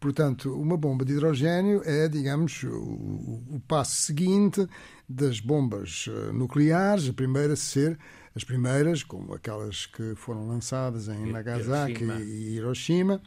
Portanto, 0.00 0.58
uma 0.58 0.78
bomba 0.78 1.04
de 1.04 1.12
hidrogênio 1.12 1.82
é, 1.84 2.08
digamos, 2.08 2.62
o, 2.62 3.44
o 3.50 3.62
passo 3.68 3.96
seguinte 3.96 4.66
das 5.06 5.40
bombas 5.40 6.06
eh, 6.08 6.32
nucleares, 6.32 7.08
a 7.08 7.12
primeira 7.12 7.54
ser 7.54 7.98
as 8.34 8.44
primeiras, 8.44 9.02
como 9.02 9.34
aquelas 9.34 9.86
que 9.86 10.14
foram 10.14 10.46
lançadas 10.46 11.08
em 11.08 11.30
Nagasaki 11.30 12.04
Hiroshima. 12.04 12.20
e 12.20 12.54
Hiroshima, 12.54 13.22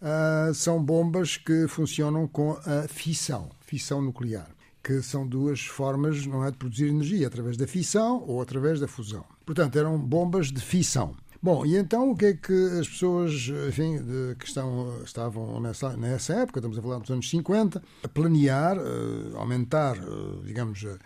uh, 0.00 0.54
são 0.54 0.82
bombas 0.82 1.36
que 1.36 1.66
funcionam 1.66 2.28
com 2.28 2.52
a 2.64 2.86
fissão, 2.86 3.50
fissão 3.60 4.02
nuclear, 4.02 4.50
que 4.82 5.00
são 5.00 5.26
duas 5.26 5.60
formas 5.62 6.26
não 6.26 6.44
é, 6.44 6.50
de 6.50 6.58
produzir 6.58 6.88
energia, 6.88 7.26
através 7.26 7.56
da 7.56 7.66
fissão 7.66 8.22
ou 8.26 8.40
através 8.42 8.78
da 8.78 8.86
fusão. 8.86 9.24
Portanto, 9.46 9.78
eram 9.78 9.98
bombas 9.98 10.52
de 10.52 10.60
fissão. 10.60 11.16
Bom, 11.44 11.66
e 11.66 11.76
então 11.76 12.12
o 12.12 12.16
que 12.16 12.26
é 12.26 12.34
que 12.34 12.52
as 12.78 12.88
pessoas, 12.88 13.50
enfim, 13.68 13.98
de, 13.98 14.36
que 14.36 14.46
estão, 14.46 15.02
estavam 15.02 15.60
nessa, 15.60 15.96
nessa 15.96 16.34
época, 16.34 16.60
estamos 16.60 16.78
a 16.78 16.82
falar 16.82 16.98
dos 17.00 17.10
anos 17.10 17.28
50, 17.28 17.82
a 18.04 18.08
planear, 18.08 18.78
uh, 18.78 19.36
aumentar, 19.36 19.98
uh, 19.98 20.40
digamos, 20.44 20.84
uh, 20.84 20.98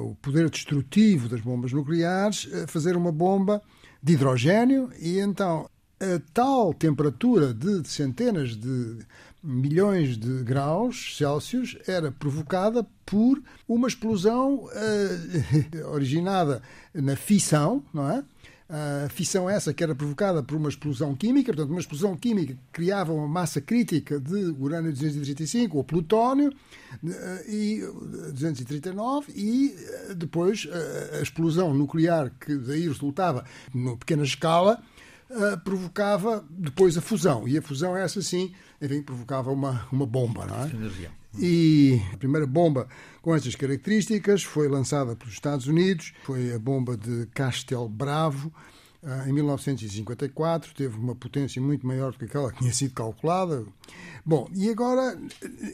o 0.00 0.16
poder 0.16 0.50
destrutivo 0.50 1.28
das 1.28 1.40
bombas 1.40 1.72
nucleares, 1.72 2.48
fazer 2.66 2.96
uma 2.96 3.12
bomba 3.12 3.62
de 4.02 4.14
hidrogênio 4.14 4.90
e 4.98 5.20
então 5.20 5.70
a 6.00 6.20
tal 6.34 6.74
temperatura 6.74 7.54
de 7.54 7.88
centenas 7.88 8.56
de 8.56 8.98
milhões 9.40 10.18
de 10.18 10.42
graus 10.42 11.16
Celsius 11.16 11.78
era 11.86 12.10
provocada 12.10 12.84
por 13.06 13.40
uma 13.68 13.86
explosão 13.86 14.68
originada 15.92 16.60
na 16.92 17.14
fissão, 17.14 17.84
não 17.94 18.10
é? 18.10 18.24
A 18.70 19.08
fissão 19.08 19.50
essa 19.50 19.74
que 19.74 19.82
era 19.82 19.94
provocada 19.96 20.42
por 20.44 20.56
uma 20.56 20.68
explosão 20.68 21.14
química, 21.14 21.52
portanto, 21.52 21.70
uma 21.70 21.80
explosão 21.80 22.16
química 22.16 22.56
criava 22.72 23.12
uma 23.12 23.26
massa 23.26 23.60
crítica 23.60 24.20
de 24.20 24.54
urânio 24.58 24.92
235 24.92 25.76
ou 25.76 25.82
plutónio 25.82 26.52
eh, 27.04 27.44
e 27.48 27.80
239 28.32 29.32
e 29.34 29.74
eh, 29.76 30.14
depois 30.14 30.68
eh, 30.70 31.18
a 31.18 31.22
explosão 31.22 31.74
nuclear 31.74 32.30
que 32.38 32.54
daí 32.54 32.86
resultava 32.86 33.44
numa 33.74 33.96
pequena 33.96 34.22
escala 34.22 34.80
provocava 35.64 36.44
depois 36.50 36.96
a 36.96 37.00
fusão 37.00 37.46
e 37.46 37.56
a 37.56 37.62
fusão 37.62 37.96
essa 37.96 38.20
sim, 38.20 38.52
enfim, 38.80 39.02
provocava 39.02 39.50
uma, 39.50 39.86
uma 39.92 40.06
bomba, 40.06 40.46
não 40.46 40.64
é? 40.64 40.68
E 41.38 42.02
a 42.12 42.16
primeira 42.16 42.46
bomba 42.46 42.88
com 43.22 43.34
estas 43.34 43.54
características 43.54 44.42
foi 44.42 44.68
lançada 44.68 45.14
pelos 45.14 45.34
Estados 45.34 45.66
Unidos, 45.66 46.12
foi 46.24 46.52
a 46.52 46.58
bomba 46.58 46.96
de 46.96 47.26
Castel 47.32 47.88
Bravo, 47.88 48.52
ah, 49.02 49.24
em 49.26 49.32
1954, 49.32 50.74
teve 50.74 50.98
uma 50.98 51.14
potência 51.14 51.60
muito 51.60 51.86
maior 51.86 52.12
do 52.12 52.18
que 52.18 52.26
aquela 52.26 52.52
que 52.52 52.58
tinha 52.58 52.72
sido 52.72 52.92
calculada. 52.92 53.64
Bom, 54.24 54.48
e 54.54 54.68
agora, 54.68 55.18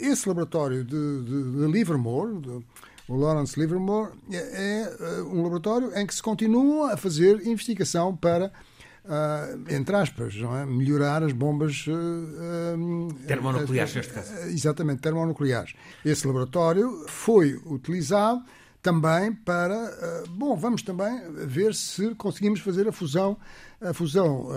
esse 0.01 0.29
laboratório 0.29 0.85
de, 0.85 1.25
de, 1.25 1.53
de 1.53 1.67
Livermore, 1.67 2.41
de, 2.41 2.65
o 3.09 3.17
Lawrence 3.17 3.59
Livermore, 3.59 4.13
é, 4.31 4.37
é, 4.37 4.97
ah, 5.01 5.23
um 5.25 5.43
laboratório 5.43 5.97
em 5.99 6.07
que 6.07 6.15
se 6.15 6.23
continua 6.23 6.93
a 6.93 6.97
fazer 6.97 7.45
investigação 7.47 8.15
para 8.17 8.53
Uh, 9.07 9.73
entre 9.73 9.95
aspas, 9.95 10.35
é? 10.35 10.67
melhorar 10.67 11.23
as 11.23 11.33
bombas 11.33 11.87
uh, 11.87 13.15
termonucleares, 13.27 13.95
neste 13.95 14.13
caso. 14.13 14.33
Exatamente, 14.49 15.01
termonucleares. 15.01 15.75
Esse 16.05 16.27
laboratório 16.27 17.05
foi 17.07 17.55
utilizado 17.67 18.43
também 18.83 19.33
para, 19.33 20.25
bom, 20.31 20.57
vamos 20.57 20.81
também 20.83 21.21
ver 21.45 21.75
se 21.75 22.15
conseguimos 22.15 22.61
fazer 22.61 22.87
a 22.87 22.93
fusão, 22.93 23.37
a 23.81 23.93
fusão, 23.93 24.49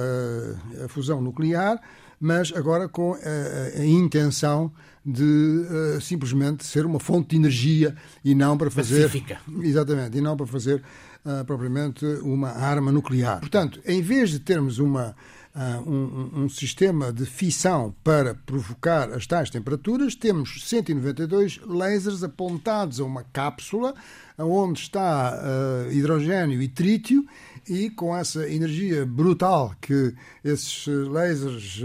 a 0.86 0.88
fusão 0.88 1.20
nuclear, 1.20 1.82
mas 2.20 2.54
agora 2.56 2.88
com 2.88 3.14
a, 3.14 3.80
a 3.80 3.86
intenção 3.86 4.72
de 5.06 5.24
uh, 5.24 6.02
simplesmente 6.02 6.66
ser 6.66 6.86
uma 6.86 7.00
fonte 7.00 7.30
de 7.30 7.38
energia 7.38 7.96
e 8.24 8.36
não 8.36 8.58
para 8.58 8.70
fazer 8.70 9.04
Pacífica. 9.04 9.40
exatamente 9.62 10.18
e 10.18 10.22
não 10.22 10.36
para 10.36 10.46
fazer 10.46 10.84
uh, 11.30 11.46
propriamente 11.46 12.06
uma 12.24 12.50
arma 12.50 12.92
nuclear. 12.92 13.40
Portanto, 13.40 13.80
em 13.86 14.02
vez 14.02 14.32
de 14.32 14.40
termos 14.40 14.80
uma, 14.80 15.16
uh, 15.56 15.90
um, 15.90 16.44
um, 16.44 16.50
sistema 16.50 17.14
de 17.14 17.26
fissão 17.26 17.94
para 18.04 18.34
provocar 18.34 19.12
as 19.12 19.28
tais 19.28 19.50
temperaturas, 19.50 20.16
temos 20.16 20.68
192 20.68 21.60
lasers 21.66 22.24
apontados 22.24 23.00
a 23.00 23.04
uma 23.04 23.24
cápsula 23.24 23.94
onde 24.38 24.80
está 24.80 25.38
uh, 25.38 25.92
hidrogênio 25.92 26.62
e 26.62 26.68
trítio 26.68 27.26
e 27.68 27.90
com 27.90 28.16
essa 28.16 28.50
energia 28.50 29.06
brutal 29.06 29.76
que 29.82 30.16
esses 30.44 30.88
lasers 31.08 31.84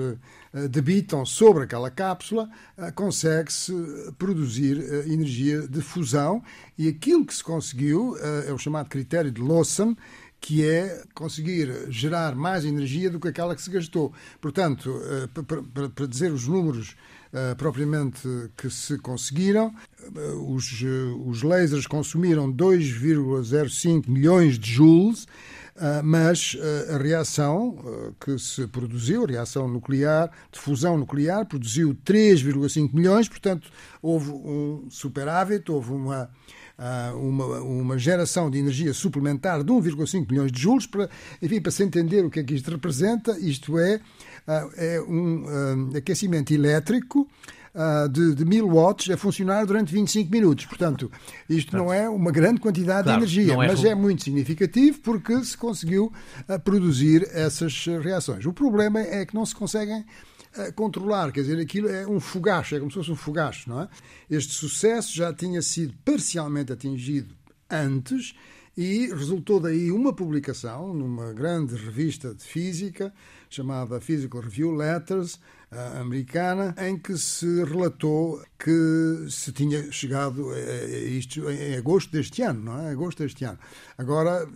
debitam 0.70 1.26
sobre 1.26 1.64
aquela 1.64 1.90
cápsula, 1.90 2.48
consegue-se 2.94 3.72
produzir 4.18 4.78
energia 5.06 5.66
de 5.66 5.80
fusão 5.80 6.42
e 6.78 6.88
aquilo 6.88 7.26
que 7.26 7.34
se 7.34 7.42
conseguiu 7.42 8.16
é 8.46 8.52
o 8.52 8.58
chamado 8.58 8.88
critério 8.88 9.32
de 9.32 9.40
Lawson, 9.40 9.96
que 10.40 10.64
é 10.64 11.02
conseguir 11.14 11.90
gerar 11.90 12.34
mais 12.36 12.64
energia 12.64 13.10
do 13.10 13.18
que 13.18 13.28
aquela 13.28 13.56
que 13.56 13.62
se 13.62 13.70
gastou. 13.70 14.12
Portanto, 14.40 14.94
para 15.94 16.06
dizer 16.06 16.30
os 16.30 16.46
números 16.46 16.94
propriamente 17.56 18.28
que 18.56 18.70
se 18.70 18.96
conseguiram, 18.98 19.74
os, 20.46 20.84
os 21.26 21.42
lasers 21.42 21.86
consumiram 21.86 22.52
2,05 22.52 24.08
milhões 24.08 24.58
de 24.58 24.70
joules 24.70 25.26
mas 26.04 26.56
ah, 26.60 26.94
a 26.94 26.98
reação 26.98 27.76
ah, 27.84 28.12
que 28.24 28.38
se 28.38 28.66
produziu, 28.66 29.24
a 29.24 29.26
reação 29.26 29.66
nuclear, 29.68 30.30
de 30.52 30.60
fusão 30.60 30.96
nuclear, 30.96 31.46
produziu 31.46 31.96
3,5 32.06 32.94
milhões, 32.94 33.28
portanto, 33.28 33.68
houve 34.00 34.30
um 34.30 34.86
superávit, 34.90 35.70
houve 35.70 35.92
uma. 35.92 36.30
Uma, 37.14 37.60
uma, 37.60 37.96
geração 37.96 38.50
de 38.50 38.58
energia 38.58 38.92
suplementar 38.92 39.62
de 39.62 39.72
1,5 39.72 40.28
milhões 40.28 40.50
de 40.50 40.60
joules, 40.60 40.88
para, 40.88 41.08
enfim, 41.40 41.60
para 41.60 41.70
se 41.70 41.84
entender 41.84 42.24
o 42.24 42.28
que 42.28 42.40
é 42.40 42.42
que 42.42 42.52
isto 42.52 42.68
representa, 42.68 43.38
isto 43.38 43.78
é, 43.78 44.00
é 44.76 45.00
um 45.00 45.92
aquecimento 45.96 46.52
elétrico 46.52 47.28
uh, 47.74 48.08
de, 48.08 48.34
de 48.34 48.44
1000 48.44 48.66
watts 48.68 49.10
a 49.10 49.16
funcionar 49.16 49.66
durante 49.66 49.92
25 49.92 50.30
minutos. 50.30 50.66
Portanto, 50.66 51.10
isto 51.48 51.76
não 51.76 51.92
é 51.92 52.08
uma 52.08 52.30
grande 52.30 52.60
quantidade 52.60 53.04
claro, 53.04 53.26
de 53.26 53.40
energia, 53.40 53.54
é 53.54 53.56
mas 53.56 53.84
é 53.84 53.94
muito 53.94 54.22
significativo 54.22 55.00
porque 55.00 55.44
se 55.44 55.56
conseguiu 55.56 56.12
uh, 56.48 56.60
produzir 56.60 57.28
essas 57.32 57.86
reações. 58.02 58.46
O 58.46 58.52
problema 58.52 59.00
é 59.00 59.26
que 59.26 59.34
não 59.34 59.44
se 59.44 59.54
conseguem 59.54 60.04
ah, 60.56 60.70
controlar, 60.72 61.32
quer 61.32 61.40
dizer, 61.40 61.60
aquilo 61.60 61.88
é 61.88 62.06
um 62.06 62.20
fogacho, 62.20 62.76
é 62.76 62.78
como 62.78 62.90
se 62.90 62.96
fosse 62.96 63.10
um 63.10 63.16
fogacho, 63.16 63.68
não 63.68 63.82
é? 63.82 63.88
Este 64.30 64.52
sucesso 64.52 65.14
já 65.14 65.32
tinha 65.32 65.60
sido 65.60 65.92
parcialmente 66.04 66.72
atingido 66.72 67.34
antes 67.68 68.34
e 68.76 69.06
resultou 69.08 69.60
daí 69.60 69.90
uma 69.92 70.12
publicação 70.12 70.92
numa 70.92 71.32
grande 71.32 71.76
revista 71.76 72.34
de 72.34 72.44
física 72.44 73.12
chamada 73.48 74.00
Physical 74.00 74.40
Review 74.40 74.74
Letters, 74.74 75.38
americana, 76.00 76.74
em 76.78 76.96
que 76.96 77.16
se 77.16 77.64
relatou 77.64 78.42
que 78.58 79.26
se 79.28 79.52
tinha 79.52 79.90
chegado 79.90 80.50
a 80.50 80.98
isto 80.98 81.48
em 81.50 81.76
agosto 81.76 82.12
deste 82.12 82.42
ano, 82.42 82.64
não 82.64 82.80
é? 82.80 82.90
Agosto 82.90 83.22
deste 83.22 83.44
ano. 83.44 83.58
Agora, 83.98 84.46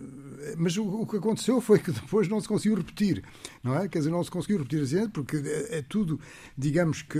mas 0.57 0.77
o, 0.77 1.05
que 1.05 1.17
aconteceu 1.17 1.59
foi 1.59 1.79
que 1.79 1.91
depois 1.93 2.27
não 2.27 2.39
se 2.39 2.47
conseguiu 2.47 2.77
repetir, 2.77 3.23
não 3.63 3.75
é? 3.75 3.87
Quer 3.87 3.99
dizer, 3.99 4.11
não 4.11 4.23
se 4.23 4.31
conseguiu 4.31 4.59
repetir 4.59 4.81
assim, 4.81 5.09
porque 5.09 5.37
é, 5.37 5.79
é 5.79 5.81
tudo, 5.81 6.19
digamos 6.57 7.01
que, 7.01 7.17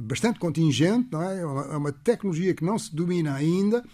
bastante 0.00 0.38
contingente, 0.38 1.08
não 1.10 1.22
é? 1.22 1.38
É 1.38 1.40
é 1.40 1.76
uma 1.76 1.92
tecnologia 1.92 2.54
que 2.54 2.64
não 2.64 2.78
se 2.78 2.94
domina 2.94 3.34
ainda 3.34 3.84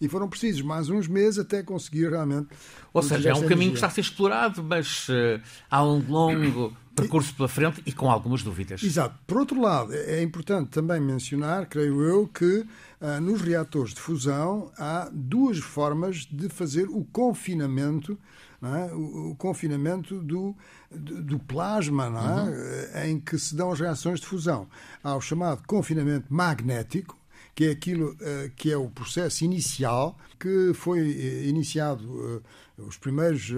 e 0.00 0.08
foram 0.08 0.28
precisos 0.28 0.62
mais 0.62 0.88
uns 0.88 1.08
meses 1.08 1.38
até 1.38 1.62
conseguir 1.62 2.10
realmente. 2.10 2.48
Ou 2.92 3.02
seja, 3.02 3.30
é 3.30 3.34
um 3.34 3.46
caminho 3.46 3.72
que 3.72 3.76
está 3.76 3.88
a 3.88 3.90
ser 3.90 4.00
explorado, 4.00 4.62
mas 4.62 5.08
uh, 5.08 5.40
há 5.70 5.84
um 5.84 6.02
longo 6.08 6.76
percurso 6.94 7.34
pela 7.34 7.48
frente 7.48 7.82
e 7.86 7.92
com 7.92 8.10
algumas 8.10 8.42
dúvidas. 8.42 8.82
Exato. 8.82 9.16
Por 9.26 9.38
outro 9.38 9.60
lado, 9.60 9.94
é, 9.94 10.18
é 10.18 10.22
importante 10.22 10.70
também 10.70 11.00
mencionar, 11.00 11.66
creio 11.66 12.02
eu, 12.02 12.26
que 12.26 12.64
uh, 13.00 13.20
nos 13.20 13.40
reatores 13.40 13.94
de 13.94 14.00
fusão 14.00 14.70
há 14.76 15.08
duas 15.12 15.58
formas 15.58 16.26
de 16.30 16.48
fazer 16.48 16.88
o 16.88 17.04
confinamento. 17.04 18.18
É? 18.60 18.92
O, 18.92 19.30
o, 19.30 19.36
confinamento 19.36 20.20
do, 20.20 20.56
do, 20.90 21.22
do 21.22 21.38
plasma, 21.38 22.06
é? 22.06 23.00
uhum. 23.06 23.10
em 23.10 23.20
que 23.20 23.38
se 23.38 23.54
dão 23.54 23.70
as 23.70 23.78
reações 23.78 24.18
de 24.18 24.26
fusão. 24.26 24.66
Há 25.02 25.14
o 25.14 25.20
chamado 25.20 25.62
confinamento 25.64 26.26
magnético, 26.28 27.16
que 27.58 27.64
é 27.64 27.70
aquilo 27.72 28.12
uh, 28.12 28.48
que 28.54 28.70
é 28.70 28.76
o 28.76 28.88
processo 28.88 29.44
inicial 29.44 30.16
que 30.38 30.72
foi 30.74 31.00
uh, 31.00 31.44
iniciado 31.44 32.04
uh, 32.08 32.42
os 32.86 32.96
primeiros 32.96 33.52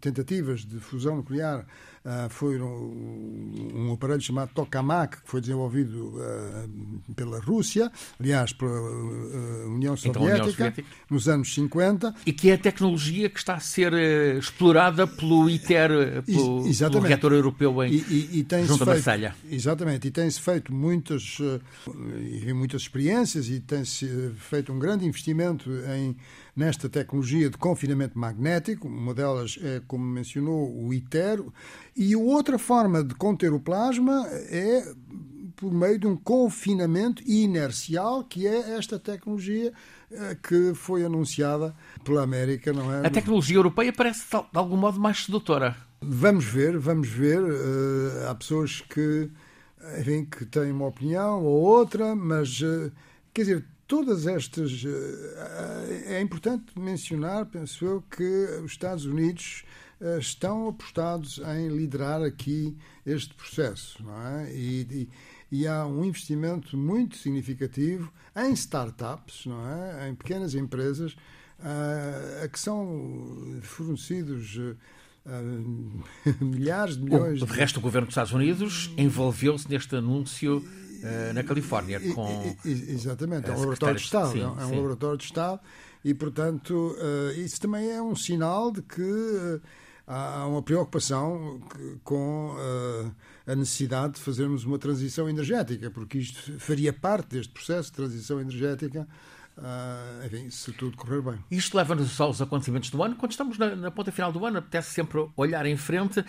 tentativas 0.00 0.64
de 0.64 0.80
fusão 0.80 1.14
nuclear 1.14 1.64
Uh, 2.06 2.28
foi 2.30 2.62
um, 2.62 3.70
um, 3.74 3.92
aparelho 3.92 4.20
chamado 4.20 4.50
Tokamak, 4.54 5.22
que 5.22 5.28
foi 5.28 5.40
desenvolvido 5.40 6.14
uh, 6.14 7.12
pela 7.16 7.40
Rússia, 7.40 7.90
aliás, 8.20 8.52
pela 8.52 8.70
uh, 8.70 9.74
União, 9.74 9.96
Soviética, 9.96 10.08
então, 10.10 10.22
União, 10.22 10.44
Soviética, 10.44 10.88
nos 11.10 11.28
anos 11.28 11.52
50. 11.52 12.14
E 12.24 12.32
que 12.32 12.48
é 12.48 12.54
a 12.54 12.58
tecnologia 12.58 13.28
que 13.28 13.40
está 13.40 13.54
a 13.54 13.60
ser 13.60 13.92
explorada 14.38 15.04
pelo 15.04 15.50
ITER, 15.50 16.22
pelo, 16.22 16.72
pelo 16.72 17.00
reator 17.00 17.32
europeu 17.32 17.82
em 17.82 17.94
e, 17.94 17.96
e, 17.96 18.40
e 18.40 18.64
junto 18.64 18.68
feito, 18.68 18.82
a 18.84 18.86
Marselha. 18.86 19.34
Exatamente, 19.50 20.06
e 20.06 20.10
tem-se 20.12 20.40
feito 20.40 20.72
muitas, 20.72 21.38
muitas 22.54 22.82
experiências 22.82 23.48
e 23.48 23.58
tem-se 23.58 24.32
feito 24.36 24.72
um 24.72 24.78
grande 24.78 25.04
investimento 25.04 25.68
em 25.92 26.16
nesta 26.56 26.88
tecnologia 26.88 27.50
de 27.50 27.58
confinamento 27.58 28.18
magnético. 28.18 28.88
Uma 28.88 29.12
delas 29.12 29.58
é, 29.62 29.82
como 29.86 30.04
mencionou, 30.04 30.74
o 30.74 30.94
ITER. 30.94 31.44
E 31.94 32.16
outra 32.16 32.58
forma 32.58 33.04
de 33.04 33.14
conter 33.14 33.52
o 33.52 33.60
plasma 33.60 34.26
é 34.28 34.94
por 35.54 35.72
meio 35.72 35.98
de 35.98 36.06
um 36.06 36.16
confinamento 36.16 37.22
inercial, 37.26 38.24
que 38.24 38.46
é 38.46 38.76
esta 38.76 38.98
tecnologia 38.98 39.72
eh, 40.10 40.36
que 40.42 40.74
foi 40.74 41.02
anunciada 41.02 41.74
pela 42.04 42.22
América, 42.22 42.72
não 42.72 42.92
é? 42.92 43.06
A 43.06 43.10
tecnologia 43.10 43.56
europeia 43.56 43.92
parece 43.92 44.26
de 44.30 44.58
algum 44.58 44.76
modo 44.76 45.00
mais 45.00 45.24
sedutora. 45.24 45.74
Vamos 46.00 46.44
ver, 46.44 46.78
vamos 46.78 47.08
ver. 47.08 47.42
Uh, 47.42 48.28
há 48.28 48.34
pessoas 48.34 48.82
que, 48.82 49.30
enfim, 49.98 50.26
que 50.26 50.44
têm 50.44 50.70
uma 50.70 50.86
opinião 50.86 51.42
ou 51.42 51.62
outra, 51.62 52.14
mas, 52.14 52.60
quer 53.32 53.40
dizer, 53.40 53.64
todas 53.86 54.26
estas. 54.26 54.82
Uh, 54.82 54.88
é 56.06 56.20
importante 56.20 56.78
mencionar, 56.78 57.46
penso 57.46 57.84
eu, 57.84 58.02
que 58.02 58.22
os 58.64 58.72
Estados 58.72 59.04
Unidos 59.04 59.64
estão 60.20 60.68
apostados 60.68 61.40
em 61.56 61.68
liderar 61.68 62.22
aqui 62.22 62.76
este 63.06 63.32
processo, 63.34 64.04
é? 64.26 64.54
E, 64.54 65.08
e, 65.50 65.60
e 65.60 65.66
há 65.66 65.86
um 65.86 66.04
investimento 66.04 66.76
muito 66.76 67.16
significativo 67.16 68.12
em 68.36 68.52
startups, 68.52 69.46
não 69.46 69.66
é? 69.66 70.10
Em 70.10 70.14
pequenas 70.14 70.54
empresas 70.54 71.16
a 72.42 72.48
que 72.48 72.60
são 72.60 73.58
fornecidos 73.62 74.58
milhares 76.40 76.96
de 76.96 77.02
milhões. 77.02 77.42
O, 77.42 77.46
de 77.46 77.52
resto, 77.52 77.78
o 77.78 77.80
governo 77.80 78.06
dos 78.06 78.12
Estados 78.12 78.32
Unidos 78.32 78.90
envolveu-se 78.96 79.68
neste 79.68 79.96
anúncio 79.96 80.64
na 81.34 81.42
Califórnia 81.42 82.00
com. 82.14 82.56
Exatamente, 82.64 83.50
é 83.50 83.52
um 83.52 83.58
laboratório 83.58 83.96
de 83.96 84.02
Estado. 84.02 84.32
Sim, 84.32 84.40
é 84.40 84.46
um 84.46 84.68
sim. 84.68 84.76
laboratório 84.76 85.18
de 85.18 85.24
Estado 85.24 85.60
e, 86.04 86.14
portanto, 86.14 86.96
uh, 86.98 87.40
isso 87.40 87.60
também 87.60 87.90
é 87.90 88.00
um 88.00 88.14
sinal 88.14 88.70
de 88.70 88.82
que 88.82 89.02
uh, 89.02 89.60
há 90.06 90.46
uma 90.46 90.62
preocupação 90.62 91.60
com 92.04 92.54
a 93.46 93.56
necessidade 93.56 94.14
de 94.14 94.20
fazermos 94.20 94.64
uma 94.64 94.78
transição 94.78 95.28
energética, 95.28 95.90
porque 95.90 96.18
isto 96.18 96.58
faria 96.60 96.92
parte 96.92 97.30
deste 97.30 97.52
processo 97.52 97.90
de 97.90 97.96
transição 97.96 98.40
energética 98.40 99.06
Uh, 99.56 100.26
enfim, 100.26 100.50
se 100.50 100.70
tudo 100.72 100.96
correr 100.98 101.22
bem. 101.22 101.38
Isto 101.50 101.78
leva-nos 101.78 102.20
aos 102.20 102.42
acontecimentos 102.42 102.90
do 102.90 103.02
ano. 103.02 103.16
Quando 103.16 103.32
estamos 103.32 103.56
na, 103.56 103.74
na, 103.74 103.90
ponta 103.90 104.12
final 104.12 104.30
do 104.30 104.44
ano, 104.44 104.58
apetece 104.58 104.90
sempre 104.90 105.26
olhar 105.34 105.64
em 105.64 105.78
frente. 105.78 106.22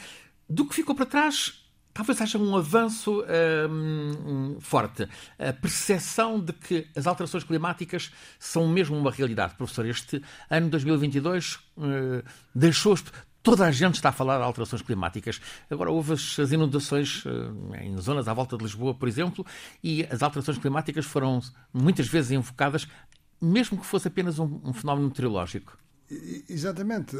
Do 0.49 0.65
que 0.65 0.73
ficou 0.73 0.95
para 0.95 1.05
trás, 1.05 1.61
talvez 1.97 2.21
haja 2.21 2.37
um 2.37 2.55
avanço 2.55 3.23
um, 3.71 4.57
forte. 4.59 5.09
A 5.39 5.51
percepção 5.51 6.39
de 6.39 6.53
que 6.53 6.87
as 6.95 7.07
alterações 7.07 7.43
climáticas 7.43 8.11
são 8.37 8.67
mesmo 8.67 8.95
uma 8.95 9.09
realidade. 9.09 9.55
Professor, 9.55 9.83
este 9.87 10.21
ano 10.47 10.69
2022 10.69 11.55
uh, 11.55 12.23
deixou 12.53 12.95
Toda 13.41 13.65
a 13.65 13.71
gente 13.71 13.95
está 13.95 14.09
a 14.09 14.11
falar 14.11 14.39
de 14.39 14.43
alterações 14.43 14.81
climáticas. 14.81 15.39
Agora, 15.71 15.89
houve 15.89 16.13
as 16.13 16.51
inundações 16.51 17.23
eh, 17.25 17.85
em 17.85 17.97
zonas 17.97 18.27
à 18.27 18.33
volta 18.33 18.57
de 18.57 18.63
Lisboa, 18.63 18.93
por 18.93 19.07
exemplo, 19.07 19.45
e 19.81 20.05
as 20.11 20.21
alterações 20.21 20.57
climáticas 20.57 21.05
foram 21.05 21.39
muitas 21.73 22.09
vezes 22.09 22.31
invocadas 22.31 22.89
mesmo 23.41 23.77
que 23.77 23.85
fosse 23.85 24.07
apenas 24.07 24.39
um 24.39 24.73
fenómeno 24.73 25.07
meteorológico. 25.07 25.77
Exatamente. 26.49 27.17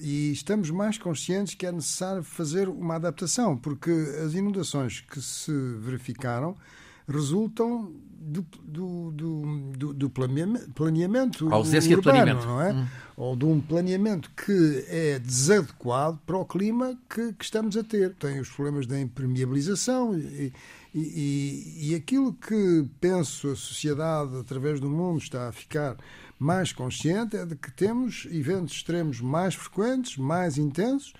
E 0.00 0.32
estamos 0.32 0.70
mais 0.70 0.96
conscientes 0.96 1.54
que 1.54 1.66
é 1.66 1.72
necessário 1.72 2.22
fazer 2.22 2.68
uma 2.68 2.96
adaptação, 2.96 3.56
porque 3.56 3.90
as 4.24 4.32
inundações 4.34 5.00
que 5.00 5.20
se 5.20 5.52
verificaram 5.80 6.56
resultam 7.06 7.92
do, 8.20 8.44
do, 8.62 9.10
do, 9.12 9.94
do 9.94 10.10
planeamento 10.10 11.48
A 11.50 11.54
ausência 11.54 11.96
urbano, 11.96 12.16
de 12.18 12.42
planeamento. 12.42 12.46
não 12.46 12.60
é? 12.60 12.72
Hum. 12.72 12.86
Ou 13.16 13.36
de 13.36 13.44
um 13.44 13.60
planeamento 13.60 14.30
que 14.36 14.84
é 14.88 15.18
desadequado 15.18 16.18
para 16.26 16.36
o 16.36 16.44
clima 16.44 16.98
que, 17.08 17.32
que 17.32 17.44
estamos 17.44 17.76
a 17.76 17.82
ter. 17.82 18.14
Tem 18.14 18.38
os 18.40 18.48
problemas 18.50 18.86
da 18.86 19.00
impermeabilização 19.00 20.16
e, 20.18 20.52
e, 20.98 21.90
e, 21.90 21.94
aquilo 21.94 22.32
que 22.32 22.86
penso 23.00 23.50
a 23.50 23.56
sociedade 23.56 24.36
através 24.36 24.80
do 24.80 24.88
mundo 24.88 25.18
está 25.18 25.48
a 25.48 25.52
ficar 25.52 25.96
mais 26.38 26.72
consciente 26.72 27.36
é 27.36 27.44
de 27.44 27.56
que 27.56 27.70
temos 27.72 28.26
eventos 28.30 28.74
extremos 28.74 29.20
mais 29.20 29.54
frequentes, 29.54 30.16
mais 30.16 30.56
intensos 30.58 31.12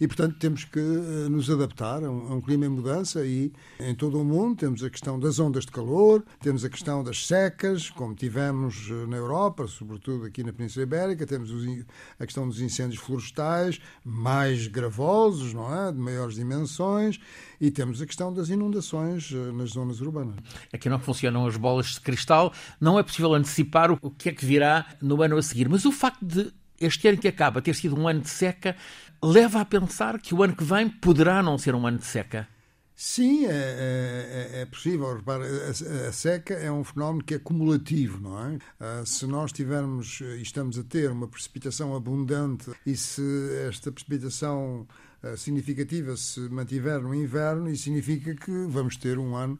e, 0.00 0.06
portanto, 0.06 0.36
temos 0.38 0.64
que 0.64 0.78
eh, 0.78 1.28
nos 1.28 1.50
adaptar 1.50 2.04
a 2.04 2.10
um, 2.10 2.40
clima 2.40 2.66
em 2.66 2.68
mudança 2.68 3.24
e 3.24 3.52
em 3.80 3.94
todo 3.94 4.20
o 4.20 4.24
mundo 4.24 4.56
temos 4.56 4.82
a 4.84 4.90
questão 4.90 5.18
das 5.18 5.38
ondas 5.38 5.64
de 5.64 5.72
calor, 5.72 6.24
temos 6.40 6.64
a 6.64 6.68
questão 6.68 7.02
das 7.02 7.26
secas, 7.26 7.90
como 7.90 8.14
tivemos 8.14 8.88
eh, 8.90 9.06
na 9.06 9.16
Europa, 9.16 9.66
sobretudo 9.66 10.26
aqui 10.26 10.42
na 10.44 10.52
Península 10.52 10.84
Ibérica, 10.84 11.26
temos 11.26 11.50
a 12.18 12.24
questão 12.24 12.46
dos 12.48 12.60
incêndios 12.60 13.00
florestais, 13.00 13.80
mais 14.04 14.66
gravosos, 14.66 15.52
não 15.52 15.74
é? 15.74 15.92
De 15.92 15.98
maiores 15.98 16.34
dimensões, 16.34 17.18
e 17.60 17.70
temos 17.70 18.02
a 18.02 18.06
questão 18.06 18.32
das 18.32 18.48
inundações 18.48 19.32
eh, 19.32 19.52
nas 19.52 19.70
zonas 19.70 20.00
urbanas. 20.00 20.36
Aqui 20.72 20.88
não 20.88 20.98
funcionam 20.98 21.46
as 21.46 21.56
bolas 21.56 21.86
de 21.86 22.00
cristal, 22.00 22.52
não 22.80 22.98
é 22.98 23.02
possível 23.02 23.32
antecipar 23.34 23.90
o 23.90 24.10
que 24.10 24.28
é 24.28 24.32
que 24.32 24.44
virá 24.44 24.86
no 25.00 25.22
ano 25.22 25.36
a 25.36 25.42
seguir, 25.42 25.68
mas 25.68 25.84
o 25.84 25.92
facto 25.92 26.24
de 26.24 26.52
este 26.80 27.08
ano 27.08 27.18
que 27.18 27.28
acaba 27.28 27.62
ter 27.62 27.74
sido 27.74 27.98
um 27.98 28.06
ano 28.06 28.20
de 28.20 28.28
seca 28.28 28.76
leva 29.22 29.60
a 29.60 29.64
pensar 29.64 30.20
que 30.20 30.34
o 30.34 30.42
ano 30.42 30.56
que 30.56 30.64
vem 30.64 30.88
poderá 30.88 31.42
não 31.42 31.58
ser 31.58 31.74
um 31.74 31.86
ano 31.86 31.98
de 31.98 32.06
seca. 32.06 32.48
Sim, 32.98 33.44
é, 33.44 33.50
é, 33.50 34.58
é, 34.58 34.60
é 34.62 34.66
possível. 34.66 35.06
A, 35.26 36.08
a, 36.08 36.12
seca 36.12 36.54
é 36.54 36.72
um 36.72 36.82
fenómeno 36.82 37.22
que 37.22 37.34
é 37.34 37.38
cumulativo, 37.38 38.18
não 38.22 38.38
é? 38.38 38.54
Uh, 38.54 39.04
se 39.04 39.26
nós 39.26 39.52
tivermos 39.52 40.22
e 40.22 40.40
estamos 40.40 40.78
a 40.78 40.82
ter 40.82 41.10
uma 41.10 41.28
precipitação 41.28 41.94
abundante 41.94 42.70
e 42.86 42.96
se 42.96 43.22
esta 43.68 43.92
precipitação 43.92 44.86
uh, 45.22 45.36
significativa 45.36 46.16
se 46.16 46.40
mantiver 46.48 47.02
no 47.02 47.14
inverno, 47.14 47.68
isso 47.68 47.84
significa 47.84 48.34
que 48.34 48.66
vamos 48.66 48.96
ter 48.96 49.18
um 49.18 49.36
ano 49.36 49.58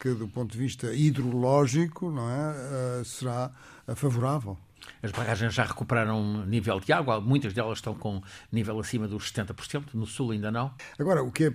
que, 0.00 0.14
do 0.14 0.26
ponto 0.26 0.52
de 0.52 0.58
vista 0.58 0.94
hidrológico, 0.94 2.10
não 2.10 2.30
é, 2.30 3.00
uh, 3.00 3.04
será 3.04 3.52
favorável. 3.96 4.56
As 5.02 5.12
barragens 5.12 5.54
já 5.54 5.64
recuperaram 5.64 6.44
nível 6.46 6.80
de 6.80 6.92
água, 6.92 7.20
muitas 7.20 7.52
delas 7.52 7.78
estão 7.78 7.94
com 7.94 8.22
nível 8.50 8.78
acima 8.80 9.06
dos 9.06 9.32
70%, 9.32 9.94
no 9.94 10.06
sul 10.06 10.32
ainda 10.32 10.50
não. 10.50 10.74
Agora, 10.98 11.22
o 11.22 11.30
que 11.30 11.44
é, 11.44 11.52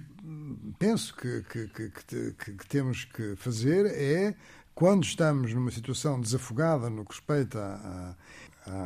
penso 0.80 1.16
que, 1.16 1.44
que, 1.44 1.68
que, 1.68 2.54
que 2.54 2.68
temos 2.68 3.06
que 3.06 3.36
fazer 3.36 3.86
é, 3.88 4.36
quando 4.74 5.04
estamos 5.04 5.54
numa 5.54 5.72
situação 5.72 6.20
desafogada 6.20 6.90
no 6.90 7.06
que 7.06 7.14
respeita 7.14 7.60
a, 7.60 8.10
a 8.12 8.16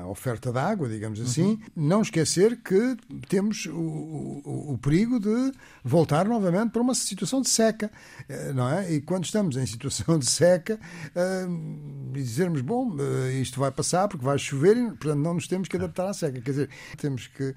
oferta 0.08 0.52
de 0.52 0.58
água, 0.58 0.90
digamos 0.90 1.20
assim, 1.20 1.52
uhum. 1.52 1.60
não 1.76 2.02
esquecer 2.02 2.58
que 2.62 2.98
temos 3.28 3.66
o, 3.68 3.72
o, 3.72 4.74
o, 4.74 4.78
perigo 4.78 5.20
de 5.20 5.52
voltar 5.84 6.28
novamente 6.28 6.72
para 6.72 6.82
uma 6.82 6.96
situação 6.96 7.42
de 7.42 7.50
seca, 7.50 7.92
eh, 8.28 8.54
não 8.54 8.68
é? 8.70 8.92
E 8.92 9.02
quando 9.02 9.26
estamos 9.26 9.56
em 9.56 9.66
situação 9.66 10.18
de 10.18 10.26
seca, 10.26 10.80
uh, 11.16 12.12
dizermos, 12.12 12.62
bom, 12.62 12.90
uh, 12.90 13.32
isto 13.40 13.60
vai 13.60 13.72
passar 13.72 14.08
porque 14.08 14.26
vai 14.26 14.38
chover 14.38 14.78
e, 14.78 14.86
portanto, 14.88 15.20
não 15.20 15.36
nos 15.36 15.48
temos 15.48 15.68
que 15.68 15.78
adaptar 15.78 16.10
à 16.10 16.14
seca. 16.14 16.42
Quer 16.42 16.52
dizer, 16.52 16.70
temos 16.98 17.28
que, 17.28 17.56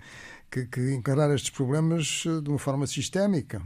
que, 0.51 0.67
que 0.67 0.95
encarar 0.95 1.35
estes 1.35 1.51
problemas 1.51 2.25
de 2.43 2.51
uma 2.51 2.59
forma 2.59 2.87
sistémica. 2.87 3.63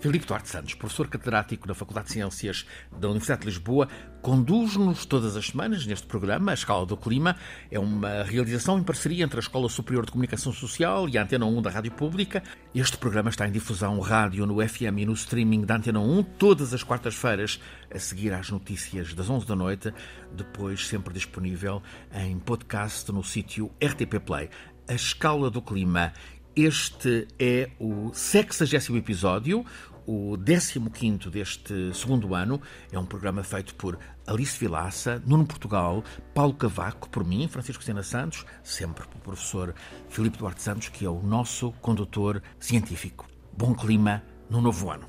Filipe 0.00 0.26
Duarte 0.26 0.48
Santos, 0.48 0.74
professor 0.74 1.08
catedrático 1.08 1.66
da 1.66 1.74
Faculdade 1.74 2.06
de 2.06 2.12
Ciências 2.12 2.66
da 2.92 3.08
Universidade 3.08 3.42
de 3.42 3.46
Lisboa, 3.46 3.88
conduz-nos 4.22 5.04
todas 5.04 5.36
as 5.36 5.48
semanas 5.48 5.84
neste 5.86 6.06
programa, 6.06 6.52
A 6.52 6.54
Escala 6.54 6.86
do 6.86 6.96
Clima. 6.96 7.36
É 7.70 7.78
uma 7.78 8.22
realização 8.22 8.78
em 8.78 8.82
parceria 8.82 9.24
entre 9.24 9.38
a 9.38 9.40
Escola 9.40 9.68
Superior 9.68 10.06
de 10.06 10.12
Comunicação 10.12 10.52
Social 10.52 11.08
e 11.08 11.18
a 11.18 11.22
Antena 11.22 11.44
1 11.44 11.62
da 11.62 11.70
Rádio 11.70 11.92
Pública. 11.92 12.42
Este 12.74 12.96
programa 12.96 13.28
está 13.28 13.46
em 13.46 13.52
difusão 13.52 14.00
rádio 14.00 14.46
no 14.46 14.66
FM 14.66 14.98
e 14.98 15.06
no 15.06 15.12
streaming 15.12 15.64
da 15.64 15.76
Antena 15.76 16.00
1 16.00 16.22
todas 16.38 16.72
as 16.72 16.82
quartas-feiras, 16.82 17.60
a 17.94 17.98
seguir 17.98 18.32
às 18.32 18.50
notícias 18.50 19.12
das 19.12 19.28
11 19.28 19.46
da 19.46 19.54
noite, 19.54 19.92
depois 20.32 20.86
sempre 20.86 21.12
disponível 21.12 21.82
em 22.14 22.38
podcast 22.38 23.12
no 23.12 23.22
sítio 23.22 23.70
RTP 23.82 24.20
Play. 24.24 24.48
A 24.86 24.94
Escala 24.94 25.50
do 25.50 25.62
Clima 25.62 26.12
este 26.56 27.26
é 27.38 27.70
o 27.80 28.10
60 28.12 28.96
episódio, 28.96 29.64
o 30.06 30.36
15 30.36 31.30
deste 31.30 31.92
segundo 31.94 32.34
ano. 32.34 32.60
É 32.92 32.98
um 32.98 33.06
programa 33.06 33.42
feito 33.42 33.74
por 33.74 33.98
Alice 34.26 34.58
Vilaça, 34.58 35.22
Nuno 35.26 35.46
Portugal, 35.46 36.04
Paulo 36.32 36.54
Cavaco, 36.54 37.08
por 37.08 37.24
mim, 37.24 37.48
Francisco 37.48 37.82
Sena 37.82 38.02
Santos, 38.02 38.44
sempre 38.62 39.06
pelo 39.06 39.20
professor 39.20 39.74
Filipe 40.08 40.38
Duarte 40.38 40.62
Santos, 40.62 40.88
que 40.88 41.04
é 41.04 41.10
o 41.10 41.22
nosso 41.22 41.72
condutor 41.80 42.42
científico. 42.58 43.26
Bom 43.56 43.74
clima 43.74 44.22
no 44.48 44.60
novo 44.60 44.90
ano. 44.90 45.08